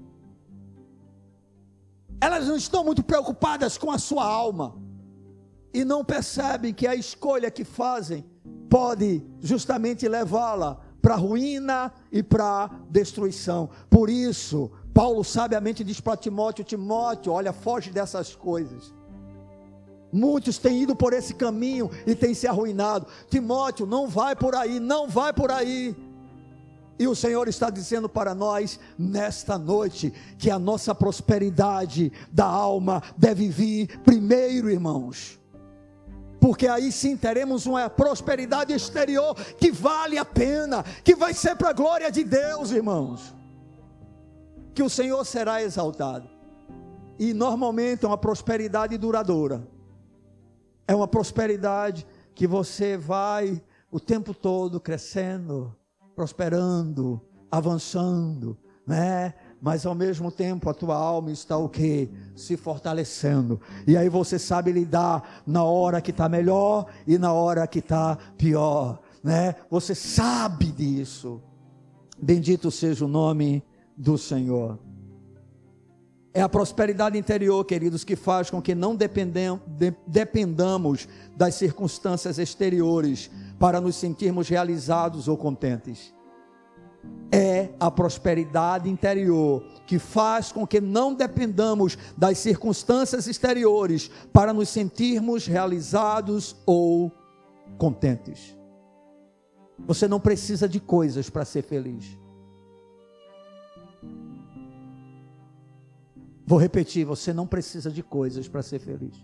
[2.20, 4.76] Elas não estão muito preocupadas com a sua alma
[5.74, 8.26] e não percebem que a escolha que fazem
[8.70, 13.70] pode justamente levá-la para ruína e para destruição.
[13.90, 18.94] Por isso, Paulo sabiamente diz para Timóteo: Timóteo, olha, foge dessas coisas.
[20.16, 23.06] Muitos têm ido por esse caminho e têm se arruinado.
[23.30, 25.94] Timóteo, não vai por aí, não vai por aí.
[26.98, 33.04] E o Senhor está dizendo para nós nesta noite que a nossa prosperidade da alma
[33.18, 35.38] deve vir primeiro, irmãos.
[36.40, 41.72] Porque aí sim teremos uma prosperidade exterior que vale a pena, que vai ser para
[41.72, 43.36] a glória de Deus, irmãos.
[44.74, 46.30] Que o Senhor será exaltado.
[47.20, 49.75] E normalmente é uma prosperidade duradoura
[50.88, 53.62] é uma prosperidade que você vai
[53.92, 55.76] o tempo todo crescendo,
[56.16, 59.34] prosperando, avançando, né?
[59.62, 62.10] Mas ao mesmo tempo a tua alma está o que?
[62.36, 63.60] Se fortalecendo.
[63.88, 68.18] E aí você sabe lidar na hora que está melhor e na hora que está
[68.38, 69.56] pior, né?
[69.70, 71.42] Você sabe disso.
[72.22, 73.64] Bendito seja o nome
[73.98, 74.78] do Senhor.
[76.38, 83.80] É a prosperidade interior, queridos, que faz com que não dependamos das circunstâncias exteriores para
[83.80, 86.14] nos sentirmos realizados ou contentes.
[87.32, 94.68] É a prosperidade interior que faz com que não dependamos das circunstâncias exteriores para nos
[94.68, 97.14] sentirmos realizados ou
[97.78, 98.58] contentes.
[99.88, 102.25] Você não precisa de coisas para ser feliz.
[106.46, 109.16] Vou repetir: você não precisa de coisas para ser feliz.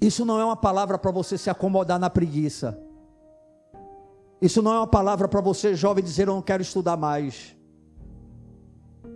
[0.00, 2.78] Isso não é uma palavra para você se acomodar na preguiça.
[4.40, 7.54] Isso não é uma palavra para você, jovem, dizer eu não quero estudar mais.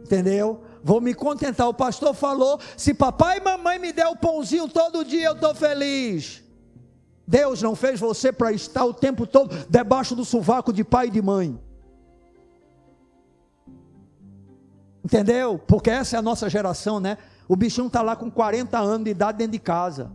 [0.04, 0.60] Entendeu?
[0.84, 1.68] Vou me contentar.
[1.68, 5.54] O pastor falou: se papai e mamãe me der o pãozinho todo dia, eu estou
[5.54, 6.44] feliz.
[7.26, 11.10] Deus não fez você para estar o tempo todo debaixo do sovaco de pai e
[11.10, 11.58] de mãe.
[15.06, 15.56] Entendeu?
[15.56, 17.16] Porque essa é a nossa geração, né?
[17.46, 20.10] O bichinho está lá com 40 anos de idade dentro de casa.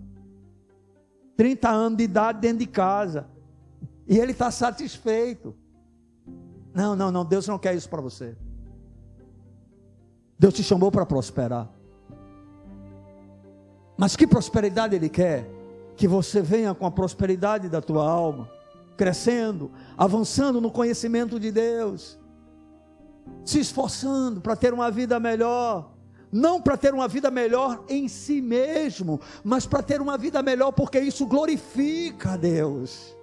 [1.37, 3.25] 30 anos de idade dentro de casa.
[4.05, 5.55] E ele está satisfeito.
[6.73, 7.23] Não, não, não.
[7.23, 8.35] Deus não quer isso para você.
[10.37, 11.69] Deus te chamou para prosperar.
[13.97, 15.49] Mas que prosperidade Ele quer?
[15.95, 18.49] Que você venha com a prosperidade da tua alma,
[18.97, 22.19] crescendo, avançando no conhecimento de Deus,
[23.45, 25.91] se esforçando para ter uma vida melhor,
[26.31, 30.71] não para ter uma vida melhor em si mesmo, mas para ter uma vida melhor
[30.71, 33.15] porque isso glorifica a Deus.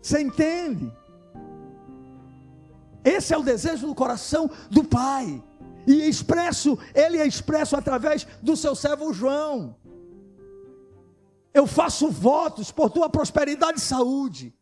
[0.00, 0.92] Você entende?
[3.04, 5.42] Esse é o desejo do coração do Pai.
[5.86, 9.76] E expresso, ele é expresso através do seu servo João.
[11.54, 14.52] Eu faço votos por tua prosperidade e saúde,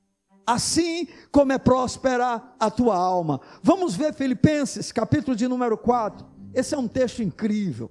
[0.46, 3.40] assim como é próspera a tua alma.
[3.62, 6.26] Vamos ver Filipenses, capítulo de número 4.
[6.52, 7.90] Esse é um texto incrível.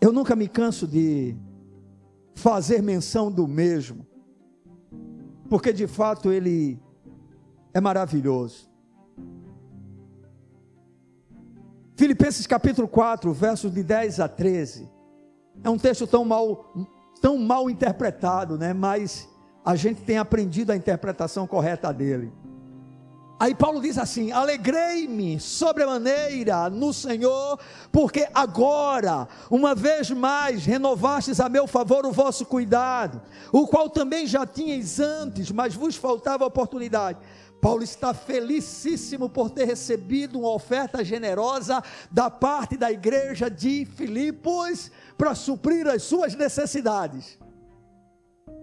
[0.00, 1.36] Eu nunca me canso de
[2.34, 4.06] fazer menção do mesmo,
[5.48, 6.80] porque de fato ele
[7.74, 8.70] é maravilhoso.
[11.96, 14.90] Filipenses capítulo 4, versos de 10 a 13.
[15.62, 16.72] É um texto tão mal,
[17.20, 18.72] tão mal interpretado, né?
[18.72, 19.28] Mas
[19.64, 22.32] a gente tem aprendido a interpretação correta dele.
[23.42, 27.58] Aí Paulo diz assim: Alegrei-me sobremaneira no Senhor,
[27.90, 34.28] porque agora, uma vez mais, renovastes a meu favor o vosso cuidado, o qual também
[34.28, 37.18] já tinhais antes, mas vos faltava oportunidade.
[37.60, 41.82] Paulo está felicíssimo por ter recebido uma oferta generosa
[42.12, 47.41] da parte da igreja de Filipos para suprir as suas necessidades.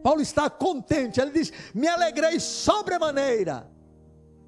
[0.04, 3.70] Paulo está contente, ele diz: Me alegrei sobremaneira.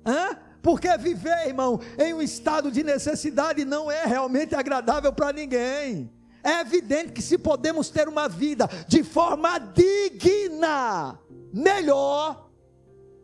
[0.06, 0.38] Hã?
[0.62, 6.12] Porque viver, irmão, em um estado de necessidade não é realmente agradável para ninguém.
[6.44, 11.20] É evidente que se podemos ter uma vida de forma digna,
[11.54, 12.50] melhor,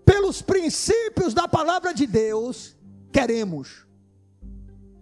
[0.05, 2.75] pelos princípios da palavra de Deus,
[3.11, 3.85] queremos.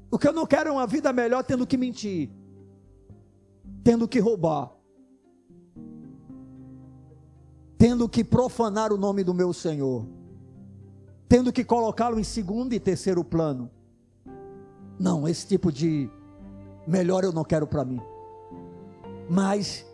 [0.09, 2.29] O que eu não quero é uma vida melhor tendo que mentir,
[3.83, 4.74] tendo que roubar,
[7.77, 10.05] tendo que profanar o nome do meu Senhor,
[11.27, 13.69] tendo que colocá-lo em segundo e terceiro plano.
[14.99, 16.09] Não, esse tipo de
[16.87, 18.01] melhor eu não quero para mim.
[19.29, 19.85] Mas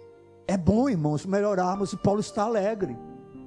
[0.48, 2.98] é bom, irmãos, melhorarmos e Paulo está alegre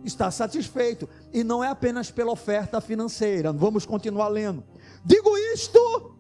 [0.05, 1.09] está satisfeito.
[1.33, 3.53] E não é apenas pela oferta financeira.
[3.53, 4.63] Vamos continuar lendo.
[5.05, 6.15] Digo isto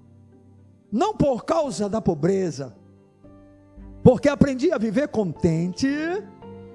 [0.91, 2.77] não por causa da pobreza,
[4.03, 5.89] porque aprendi a viver contente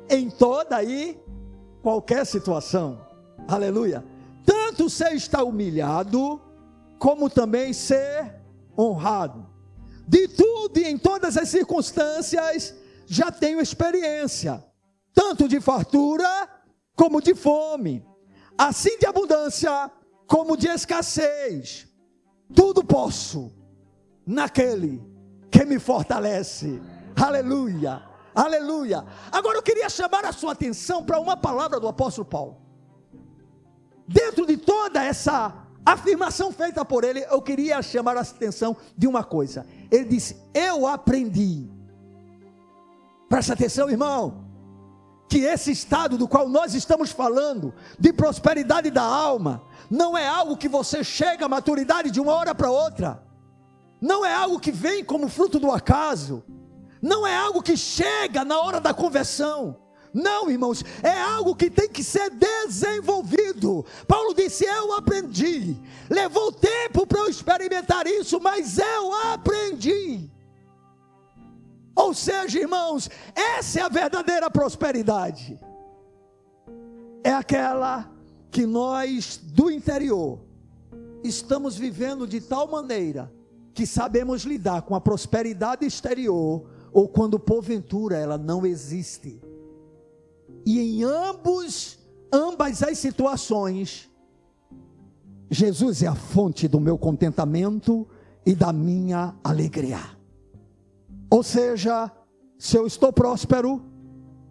[0.09, 1.17] em toda e
[1.81, 3.05] qualquer situação.
[3.47, 4.03] Aleluia.
[4.45, 6.41] Tanto ser estar humilhado,
[6.97, 8.35] como também ser
[8.77, 9.47] honrado.
[10.07, 12.75] De tudo e em todas as circunstâncias
[13.05, 14.63] já tenho experiência,
[15.13, 16.27] tanto de fartura
[16.95, 18.05] como de fome,
[18.57, 19.91] assim de abundância
[20.27, 21.87] como de escassez.
[22.53, 23.51] Tudo posso
[24.25, 25.01] naquele
[25.51, 26.81] que me fortalece.
[27.15, 28.08] Aleluia.
[28.39, 29.03] Aleluia.
[29.33, 32.57] Agora eu queria chamar a sua atenção para uma palavra do apóstolo Paulo.
[34.07, 35.53] Dentro de toda essa
[35.85, 39.65] afirmação feita por ele, eu queria chamar a atenção de uma coisa.
[39.91, 41.69] Ele disse: Eu aprendi.
[43.27, 44.45] Presta atenção, irmão
[45.27, 50.57] que esse estado do qual nós estamos falando, de prosperidade da alma, não é algo
[50.57, 53.21] que você chega à maturidade de uma hora para outra,
[54.01, 56.43] não é algo que vem como fruto do acaso,
[57.01, 59.77] não é algo que chega na hora da conversão.
[60.13, 63.85] Não, irmãos, é algo que tem que ser desenvolvido.
[64.07, 65.77] Paulo disse: Eu aprendi.
[66.09, 70.29] Levou tempo para eu experimentar isso, mas eu aprendi.
[71.95, 75.59] Ou seja, irmãos, essa é a verdadeira prosperidade.
[77.23, 78.09] É aquela
[78.49, 80.39] que nós do interior
[81.23, 83.31] estamos vivendo de tal maneira
[83.73, 89.41] que sabemos lidar com a prosperidade exterior ou quando porventura ela não existe.
[90.65, 91.99] E em ambos,
[92.31, 94.09] ambas as situações,
[95.49, 98.07] Jesus é a fonte do meu contentamento
[98.45, 99.99] e da minha alegria.
[101.29, 102.11] Ou seja,
[102.57, 103.81] se eu estou próspero,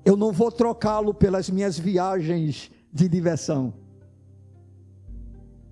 [0.05, 3.75] eu não vou trocá-lo pelas minhas viagens de diversão.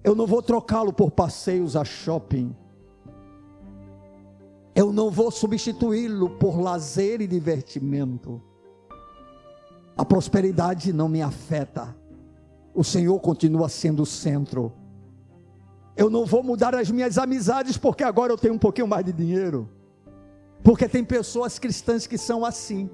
[0.04, 2.54] Eu não vou trocá-lo por passeios a shopping.
[4.76, 8.42] Eu não vou substituí-lo por lazer e divertimento.
[9.96, 11.96] A prosperidade não me afeta.
[12.74, 14.70] O Senhor continua sendo o centro.
[15.96, 19.14] Eu não vou mudar as minhas amizades porque agora eu tenho um pouquinho mais de
[19.14, 19.66] dinheiro.
[20.62, 22.90] Porque tem pessoas cristãs que são assim.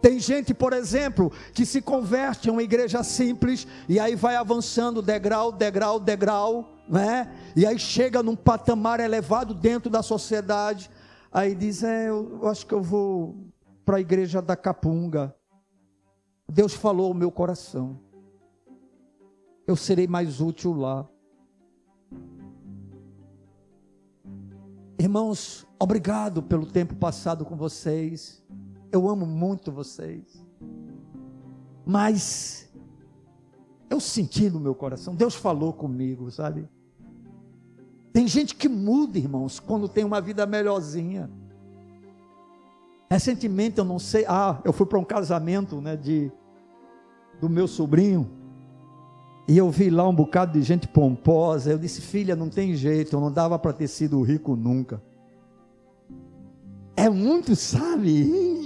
[0.00, 5.02] Tem gente, por exemplo, que se converte a uma igreja simples e aí vai avançando
[5.02, 7.32] degrau, degrau, degrau, né?
[7.54, 10.90] E aí chega num patamar elevado dentro da sociedade.
[11.30, 13.36] Aí diz: É, eu acho que eu vou
[13.84, 15.34] para a igreja da Capunga.
[16.50, 18.00] Deus falou ao meu coração.
[19.66, 21.08] Eu serei mais útil lá.
[24.98, 28.44] Irmãos, obrigado pelo tempo passado com vocês.
[28.90, 30.44] Eu amo muito vocês.
[31.86, 32.68] Mas
[33.88, 36.68] eu senti no meu coração, Deus falou comigo, sabe?
[38.12, 41.30] Tem gente que muda, irmãos, quando tem uma vida melhorzinha.
[43.10, 46.30] Recentemente, eu não sei, ah, eu fui para um casamento, né, de
[47.40, 48.30] do meu sobrinho,
[49.48, 51.70] e eu vi lá um bocado de gente pomposa.
[51.72, 55.02] Eu disse, filha, não tem jeito, eu não dava para ter sido rico nunca.
[56.94, 58.60] É muito, sabe?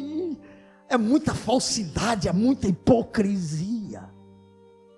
[0.95, 4.09] é muita falsidade, é muita hipocrisia,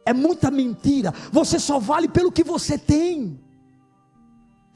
[0.04, 1.12] é muita mentira.
[1.32, 3.40] Você só vale pelo que você tem.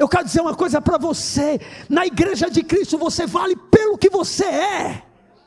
[0.00, 4.08] Eu quero dizer uma coisa para você: na igreja de Cristo você vale pelo que
[4.08, 5.02] você é,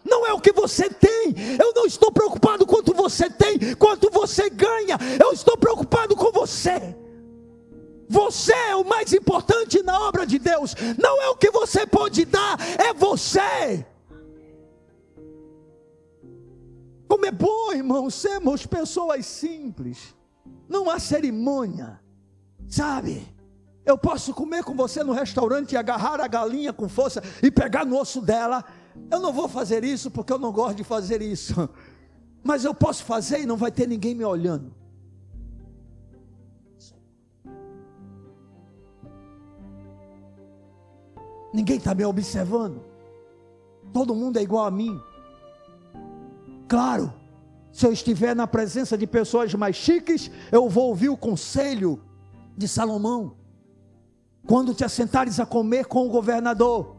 [0.05, 1.33] não é o que você tem.
[1.59, 6.95] Eu não estou preocupado quanto você tem, quanto você ganha, eu estou preocupado com você.
[8.07, 12.23] Você é o mais importante na obra de Deus, não é o que você pode
[12.23, 13.83] dar, é você.
[17.07, 20.13] Como é bom, irmãos, sermos pessoas simples.
[20.69, 21.99] Não há cerimônia,
[22.67, 23.32] sabe?
[23.85, 27.85] Eu posso comer com você no restaurante e agarrar a galinha com força e pegar
[27.85, 28.63] no osso dela.
[29.11, 31.69] Eu não vou fazer isso porque eu não gosto de fazer isso.
[32.43, 34.73] Mas eu posso fazer e não vai ter ninguém me olhando.
[41.53, 42.81] Ninguém está me observando.
[43.93, 44.99] Todo mundo é igual a mim.
[46.67, 47.13] Claro,
[47.71, 52.01] se eu estiver na presença de pessoas mais chiques, eu vou ouvir o conselho
[52.57, 53.42] de Salomão.
[54.47, 56.95] Quando te assentares a comer com o governador,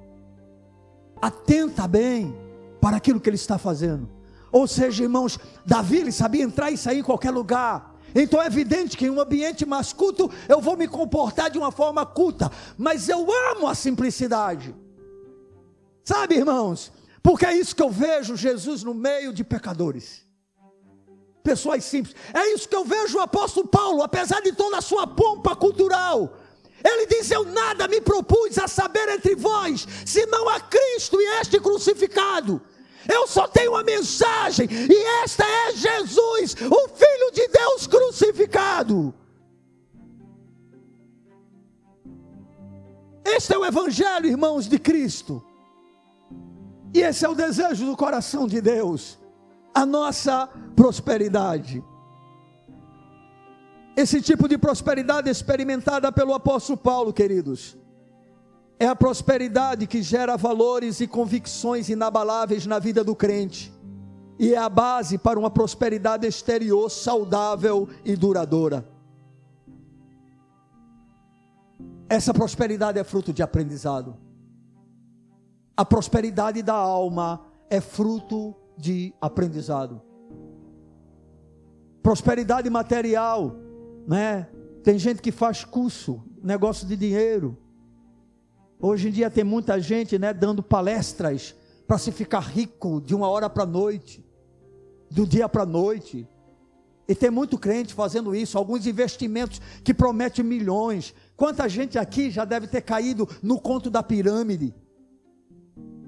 [1.20, 2.34] atenta bem
[2.80, 4.08] para aquilo que ele está fazendo.
[4.50, 7.94] Ou seja, irmãos, Davi ele sabia entrar e sair em qualquer lugar.
[8.14, 11.72] Então é evidente que em um ambiente mais culto eu vou me comportar de uma
[11.72, 14.74] forma culta, mas eu amo a simplicidade.
[16.04, 16.92] Sabe, irmãos,
[17.22, 20.22] porque é isso que eu vejo Jesus no meio de pecadores.
[21.42, 22.14] Pessoas simples.
[22.32, 26.38] É isso que eu vejo o apóstolo Paulo, apesar de toda a sua pompa cultural.
[26.84, 31.58] Ele diz: Eu nada me propus a saber entre vós, senão a Cristo e este
[31.58, 32.60] crucificado.
[33.10, 39.14] Eu só tenho uma mensagem, e esta é Jesus, o Filho de Deus crucificado.
[43.24, 45.42] Este é o Evangelho, irmãos de Cristo.
[46.94, 49.18] E esse é o desejo do coração de Deus,
[49.74, 51.82] a nossa prosperidade.
[53.96, 57.76] Esse tipo de prosperidade experimentada pelo apóstolo Paulo, queridos,
[58.78, 63.72] é a prosperidade que gera valores e convicções inabaláveis na vida do crente,
[64.36, 68.84] e é a base para uma prosperidade exterior saudável e duradoura.
[72.08, 74.16] Essa prosperidade é fruto de aprendizado.
[75.76, 80.02] A prosperidade da alma é fruto de aprendizado.
[82.02, 83.56] Prosperidade material,
[84.06, 84.48] né?
[84.82, 87.56] Tem gente que faz curso, negócio de dinheiro.
[88.78, 91.54] Hoje em dia tem muita gente, né, dando palestras
[91.86, 94.24] para se ficar rico de uma hora para a noite,
[95.10, 96.28] do dia para a noite.
[97.06, 101.14] E tem muito crente fazendo isso, alguns investimentos que prometem milhões.
[101.36, 104.74] Quanta gente aqui já deve ter caído no conto da pirâmide?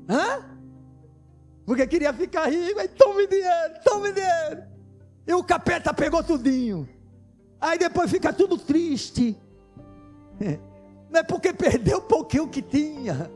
[0.08, 0.44] Hã?
[1.64, 4.62] Porque queria ficar rico, aí tome dinheiro, tome dinheiro.
[5.26, 6.88] E o capeta pegou tudinho.
[7.60, 9.36] Aí depois fica tudo triste.
[11.10, 13.30] Não é porque perdeu um pouquinho que tinha.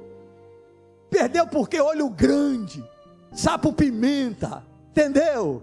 [1.09, 2.85] Perdeu porque olho grande,
[3.33, 5.63] sapo pimenta, entendeu?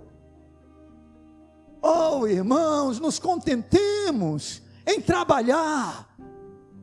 [1.81, 6.09] Oh, irmãos, nos contentemos em trabalhar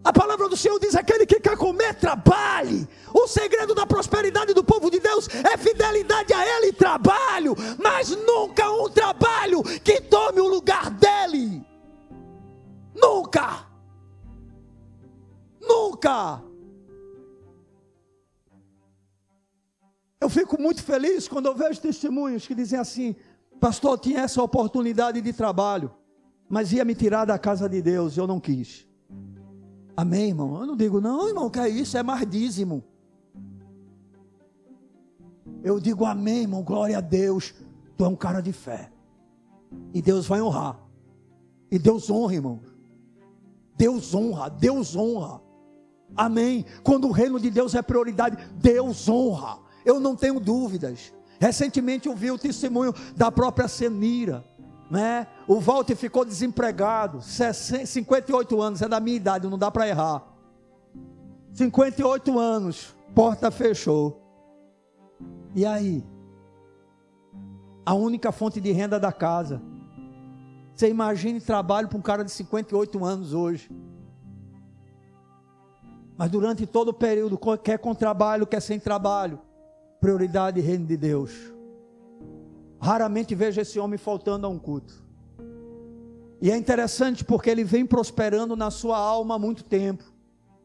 [0.05, 2.87] a palavra do Senhor diz: aquele que quer comer, trabalhe.
[3.13, 8.11] O segredo da prosperidade do povo de Deus é fidelidade a Ele e trabalho, mas
[8.11, 11.65] nunca um trabalho que tome o lugar dele.
[12.95, 13.67] Nunca.
[15.61, 16.43] Nunca.
[20.21, 23.17] Eu fico muito feliz quando eu vejo testemunhos que dizem assim:
[23.59, 25.91] Pastor, tinha essa oportunidade de trabalho,
[26.47, 28.87] mas ia me tirar da casa de Deus, eu não quis.
[29.97, 30.61] Amém, irmão?
[30.61, 32.83] Eu não digo, não, irmão, que é isso, é mais dízimo.
[35.63, 37.55] Eu digo amém, irmão, glória a Deus.
[37.97, 38.91] Tu é um cara de fé.
[39.93, 40.79] E Deus vai honrar.
[41.71, 42.61] E Deus honra, irmão.
[43.77, 45.41] Deus honra, Deus honra.
[46.17, 46.65] Amém.
[46.83, 49.59] Quando o reino de Deus é prioridade, Deus honra.
[49.85, 51.13] Eu não tenho dúvidas.
[51.41, 54.45] Recentemente eu vi o testemunho da própria Senira.
[54.91, 55.27] Né?
[55.47, 60.25] O Walter ficou desempregado, 58 anos, é da minha idade, não dá para errar.
[61.53, 64.23] 58 anos, porta fechou.
[65.55, 66.03] E aí?
[67.85, 69.61] A única fonte de renda da casa.
[70.75, 73.71] Você imagine trabalho para um cara de 58 anos hoje.
[76.17, 79.39] Mas durante todo o período, quer com trabalho, quer sem trabalho,
[80.01, 81.33] prioridade reino de Deus.
[82.81, 85.04] Raramente vejo esse homem faltando a um culto.
[86.41, 90.05] E é interessante porque ele vem prosperando na sua alma há muito tempo.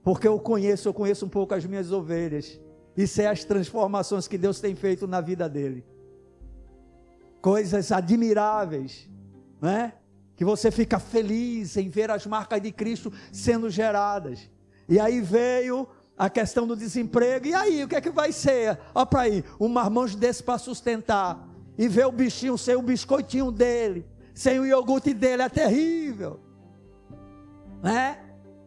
[0.03, 2.59] Porque eu conheço, eu conheço um pouco as minhas ovelhas.
[2.97, 5.85] E sei as transformações que Deus tem feito na vida dele.
[7.41, 9.09] Coisas admiráveis,
[9.61, 9.93] né?
[10.35, 14.49] Que você fica feliz em ver as marcas de Cristo sendo geradas.
[14.87, 15.87] E aí veio
[16.17, 17.47] a questão do desemprego.
[17.47, 18.77] E aí, o que é que vai ser?
[18.93, 21.47] Olha para aí, um marmanjo desse para sustentar.
[21.77, 26.39] E ver o bichinho sem o biscoitinho dele, sem o iogurte dele, é terrível.
[27.81, 28.19] Né?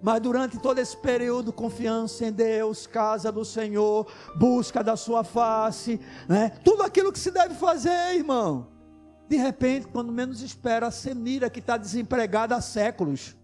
[0.02, 6.00] Mas durante todo esse período, confiança em Deus, casa do Senhor, busca da sua face,
[6.28, 6.50] né?
[6.64, 8.66] Tudo aquilo que se deve fazer, irmão.
[9.28, 13.36] De repente, quando menos espera, a Senira que está desempregada há séculos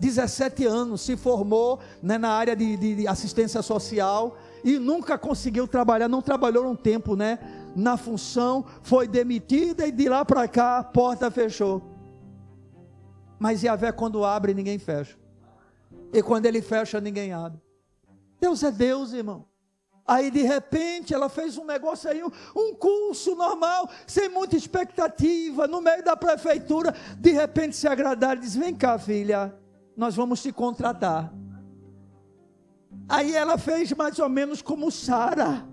[0.00, 5.68] 17 anos, se formou né, na área de, de, de, assistência social e nunca conseguiu
[5.68, 7.38] trabalhar, não trabalhou um tempo né,
[7.74, 11.82] na função, foi demitida e de lá para cá a porta fechou.
[13.38, 15.18] Mas Yahvé quando abre, ninguém fecha.
[16.12, 17.60] E quando ele fecha, ninguém abre.
[18.40, 19.46] Deus é Deus, irmão.
[20.06, 25.80] Aí de repente ela fez um negócio aí, um curso normal, sem muita expectativa, no
[25.80, 29.54] meio da prefeitura, de repente se agradar, diz: Vem cá, filha,
[29.96, 31.32] nós vamos te contratar.
[33.08, 35.64] Aí ela fez mais ou menos como Sara,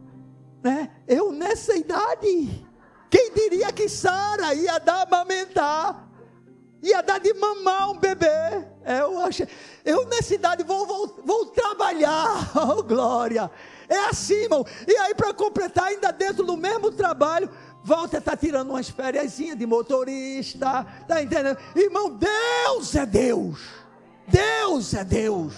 [0.63, 0.89] né?
[1.07, 2.65] Eu nessa idade,
[3.09, 6.07] quem diria que Sara ia dar amamentar,
[6.81, 8.27] ia dar de mamar um bebê?
[8.84, 9.47] É, eu achei,
[9.84, 13.49] eu nessa idade vou, vou, vou trabalhar, oh glória.
[13.89, 14.65] É assim, irmão.
[14.85, 17.49] E aí para completar ainda dentro do mesmo trabalho,
[17.84, 21.57] Walter está tirando umas férias de motorista, tá entendendo?
[21.73, 23.59] Irmão, Deus é Deus.
[24.27, 25.53] Deus é Deus.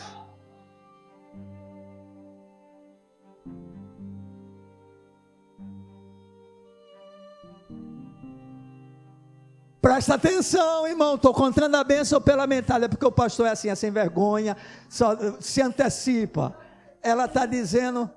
[9.82, 11.16] Presta atenção, irmão.
[11.16, 14.58] Estou contando a bênção pela mentalidade, é porque o pastor é assim, é sem vergonha,
[14.90, 16.56] só se antecipa.
[17.02, 18.10] Ela está dizendo,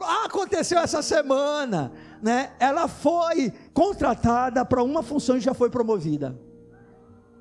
[0.00, 2.52] ah, aconteceu essa semana, né?
[2.58, 6.38] Ela foi contratada para uma função e já foi promovida.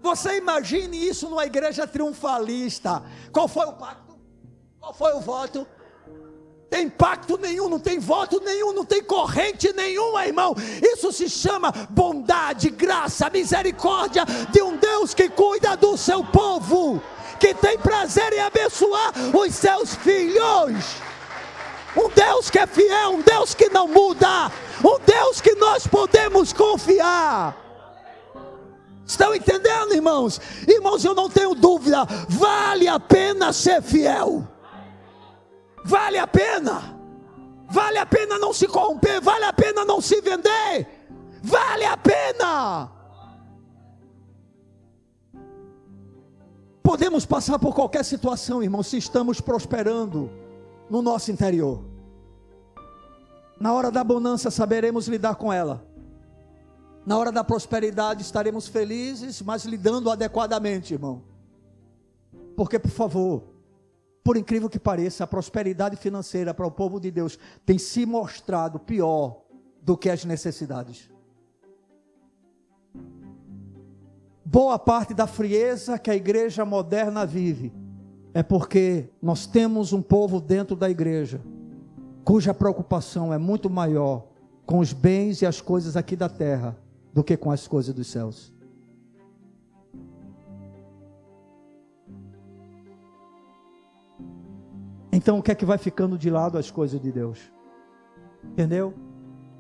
[0.02, 3.04] Você imagine isso numa igreja triunfalista.
[3.32, 4.20] Qual foi o pacto?
[4.80, 5.66] Qual foi o voto?
[6.72, 10.56] Tem pacto nenhum, não tem voto nenhum, não tem corrente nenhuma, irmão.
[10.82, 17.04] Isso se chama bondade, graça, misericórdia de um Deus que cuida do seu povo,
[17.42, 20.96] que tem prazer em abençoar os seus filhos.
[21.94, 24.50] Um Deus que é fiel, um Deus que não muda,
[24.82, 27.54] um Deus que nós podemos confiar.
[29.06, 30.40] Estão entendendo, irmãos?
[30.66, 34.48] Irmãos, eu não tenho dúvida, vale a pena ser fiel.
[35.84, 37.00] Vale a pena.
[37.70, 40.88] Vale a pena não se corromper, vale a pena não se vender.
[41.42, 42.92] Vale a pena.
[46.84, 50.30] Podemos passar por qualquer situação, irmão, se estamos prosperando
[50.90, 51.84] no nosso interior.
[53.60, 55.86] Na hora da bonança saberemos lidar com ela.
[57.06, 61.24] Na hora da prosperidade estaremos felizes, mas lidando adequadamente, irmão.
[62.56, 63.44] Porque, por favor,
[64.24, 68.80] por incrível que pareça, a prosperidade financeira para o povo de Deus tem se mostrado
[68.80, 69.42] pior
[69.82, 71.10] do que as necessidades.
[74.46, 77.74] Boa parte da frieza que a igreja moderna vive
[78.34, 81.42] é porque nós temos um povo dentro da igreja
[82.24, 84.28] cuja preocupação é muito maior
[84.66, 86.78] com os bens e as coisas aqui da terra
[87.14, 88.51] do que com as coisas dos céus.
[95.12, 97.52] Então o que é que vai ficando de lado as coisas de Deus?
[98.44, 98.94] Entendeu?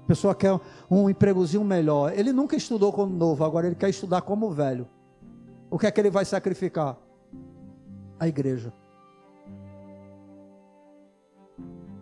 [0.03, 0.59] A pessoa quer
[0.89, 2.17] um empregozinho melhor.
[2.17, 4.87] Ele nunca estudou como novo, agora ele quer estudar como velho.
[5.69, 6.97] O que é que ele vai sacrificar?
[8.21, 8.71] a igreja.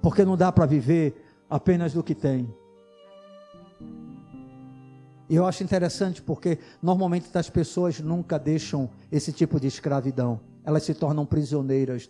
[0.01, 1.15] Porque não dá para viver
[1.49, 2.53] apenas do que tem.
[5.29, 10.41] E eu acho interessante porque normalmente as pessoas nunca deixam esse tipo de escravidão.
[10.65, 12.09] Elas se tornam prisioneiras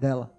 [0.00, 0.33] dela.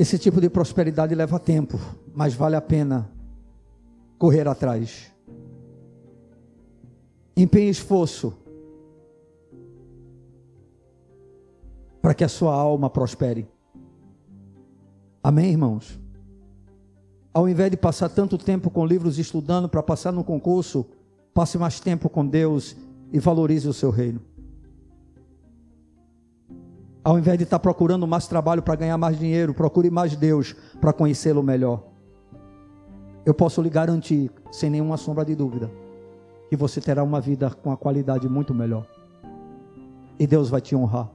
[0.00, 1.78] Esse tipo de prosperidade leva tempo,
[2.14, 3.12] mas vale a pena
[4.16, 5.12] correr atrás.
[7.36, 8.32] Empenhe esforço
[12.00, 13.46] para que a sua alma prospere.
[15.22, 16.00] Amém, irmãos?
[17.30, 20.86] Ao invés de passar tanto tempo com livros estudando para passar no concurso,
[21.34, 22.74] passe mais tempo com Deus
[23.12, 24.22] e valorize o seu reino.
[27.02, 30.92] Ao invés de estar procurando mais trabalho para ganhar mais dinheiro, procure mais Deus para
[30.92, 31.82] conhecê-lo melhor.
[33.24, 35.70] Eu posso lhe garantir, sem nenhuma sombra de dúvida,
[36.50, 38.86] que você terá uma vida com a qualidade muito melhor.
[40.18, 41.10] E Deus vai te honrar.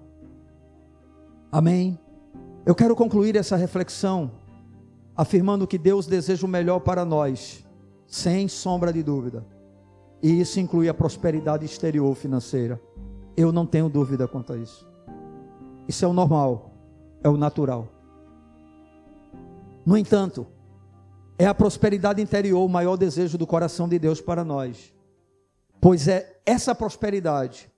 [1.52, 2.00] Amém.
[2.66, 4.32] Eu quero concluir essa reflexão
[5.16, 7.64] afirmando que Deus deseja o melhor para nós,
[8.08, 9.46] sem sombra de dúvida.
[10.22, 12.82] E isso inclui a prosperidade exterior financeira.
[13.38, 14.95] Eu não tenho dúvida quanto a isso.
[15.88, 16.72] Isso é o normal,
[17.24, 17.88] é o natural.
[19.86, 20.48] No entanto,
[21.38, 24.94] é a prosperidade interior o maior desejo do coração de Deus para nós.
[25.80, 27.70] Pois é essa prosperidade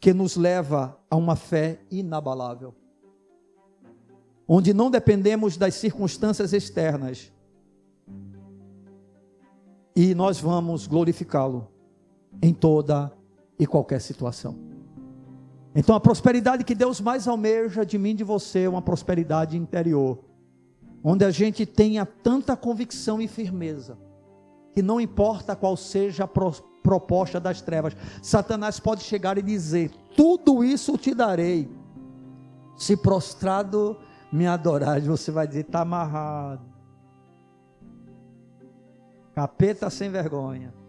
[0.00, 2.74] que nos leva a uma fé inabalável.
[4.48, 7.30] Onde não dependemos das circunstâncias externas.
[9.94, 11.68] E nós vamos glorificá-lo
[12.40, 13.12] em toda
[13.58, 14.69] e qualquer situação.
[15.74, 19.56] Então a prosperidade que Deus mais almeja de mim e de você é uma prosperidade
[19.56, 20.18] interior,
[21.02, 23.96] onde a gente tenha tanta convicção e firmeza,
[24.72, 26.28] que não importa qual seja a
[26.82, 31.70] proposta das trevas, Satanás pode chegar e dizer: Tudo isso te darei,
[32.76, 33.96] se prostrado
[34.32, 36.64] me adorar, você vai dizer: Está amarrado,
[39.34, 40.79] capeta sem vergonha.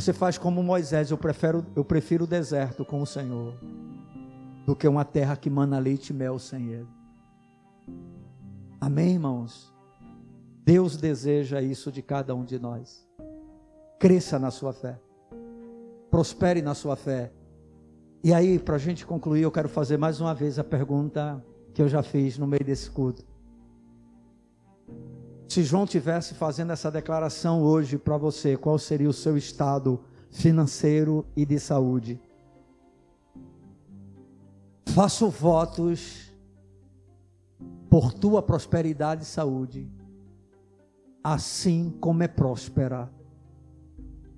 [0.00, 3.52] Você faz como Moisés, eu prefiro, eu prefiro o deserto com o Senhor
[4.64, 6.88] do que uma terra que mana leite e mel sem Ele.
[8.80, 9.70] Amém, irmãos?
[10.64, 13.06] Deus deseja isso de cada um de nós.
[13.98, 14.98] Cresça na sua fé,
[16.10, 17.30] prospere na sua fé.
[18.24, 21.44] E aí, para a gente concluir, eu quero fazer mais uma vez a pergunta
[21.74, 23.22] que eu já fiz no meio desse culto.
[25.50, 29.98] Se João tivesse fazendo essa declaração hoje para você, qual seria o seu estado
[30.30, 32.20] financeiro e de saúde?
[34.94, 36.32] Faço votos
[37.90, 39.90] por tua prosperidade e saúde,
[41.20, 43.10] assim como é próspera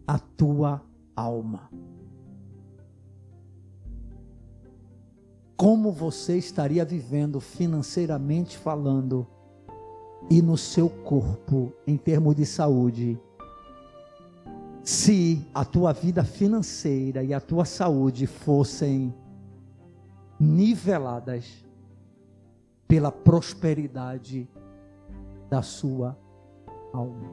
[0.06, 0.80] a tua
[1.14, 1.70] alma.
[5.58, 9.26] Como você estaria vivendo financeiramente falando?
[10.30, 13.20] E no seu corpo, em termos de saúde,
[14.82, 19.14] se a tua vida financeira e a tua saúde fossem
[20.38, 21.64] niveladas
[22.88, 24.48] pela prosperidade
[25.48, 26.18] da sua
[26.92, 27.30] alma.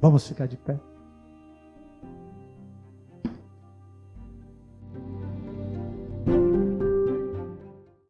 [0.00, 0.78] Vamos ficar de pé?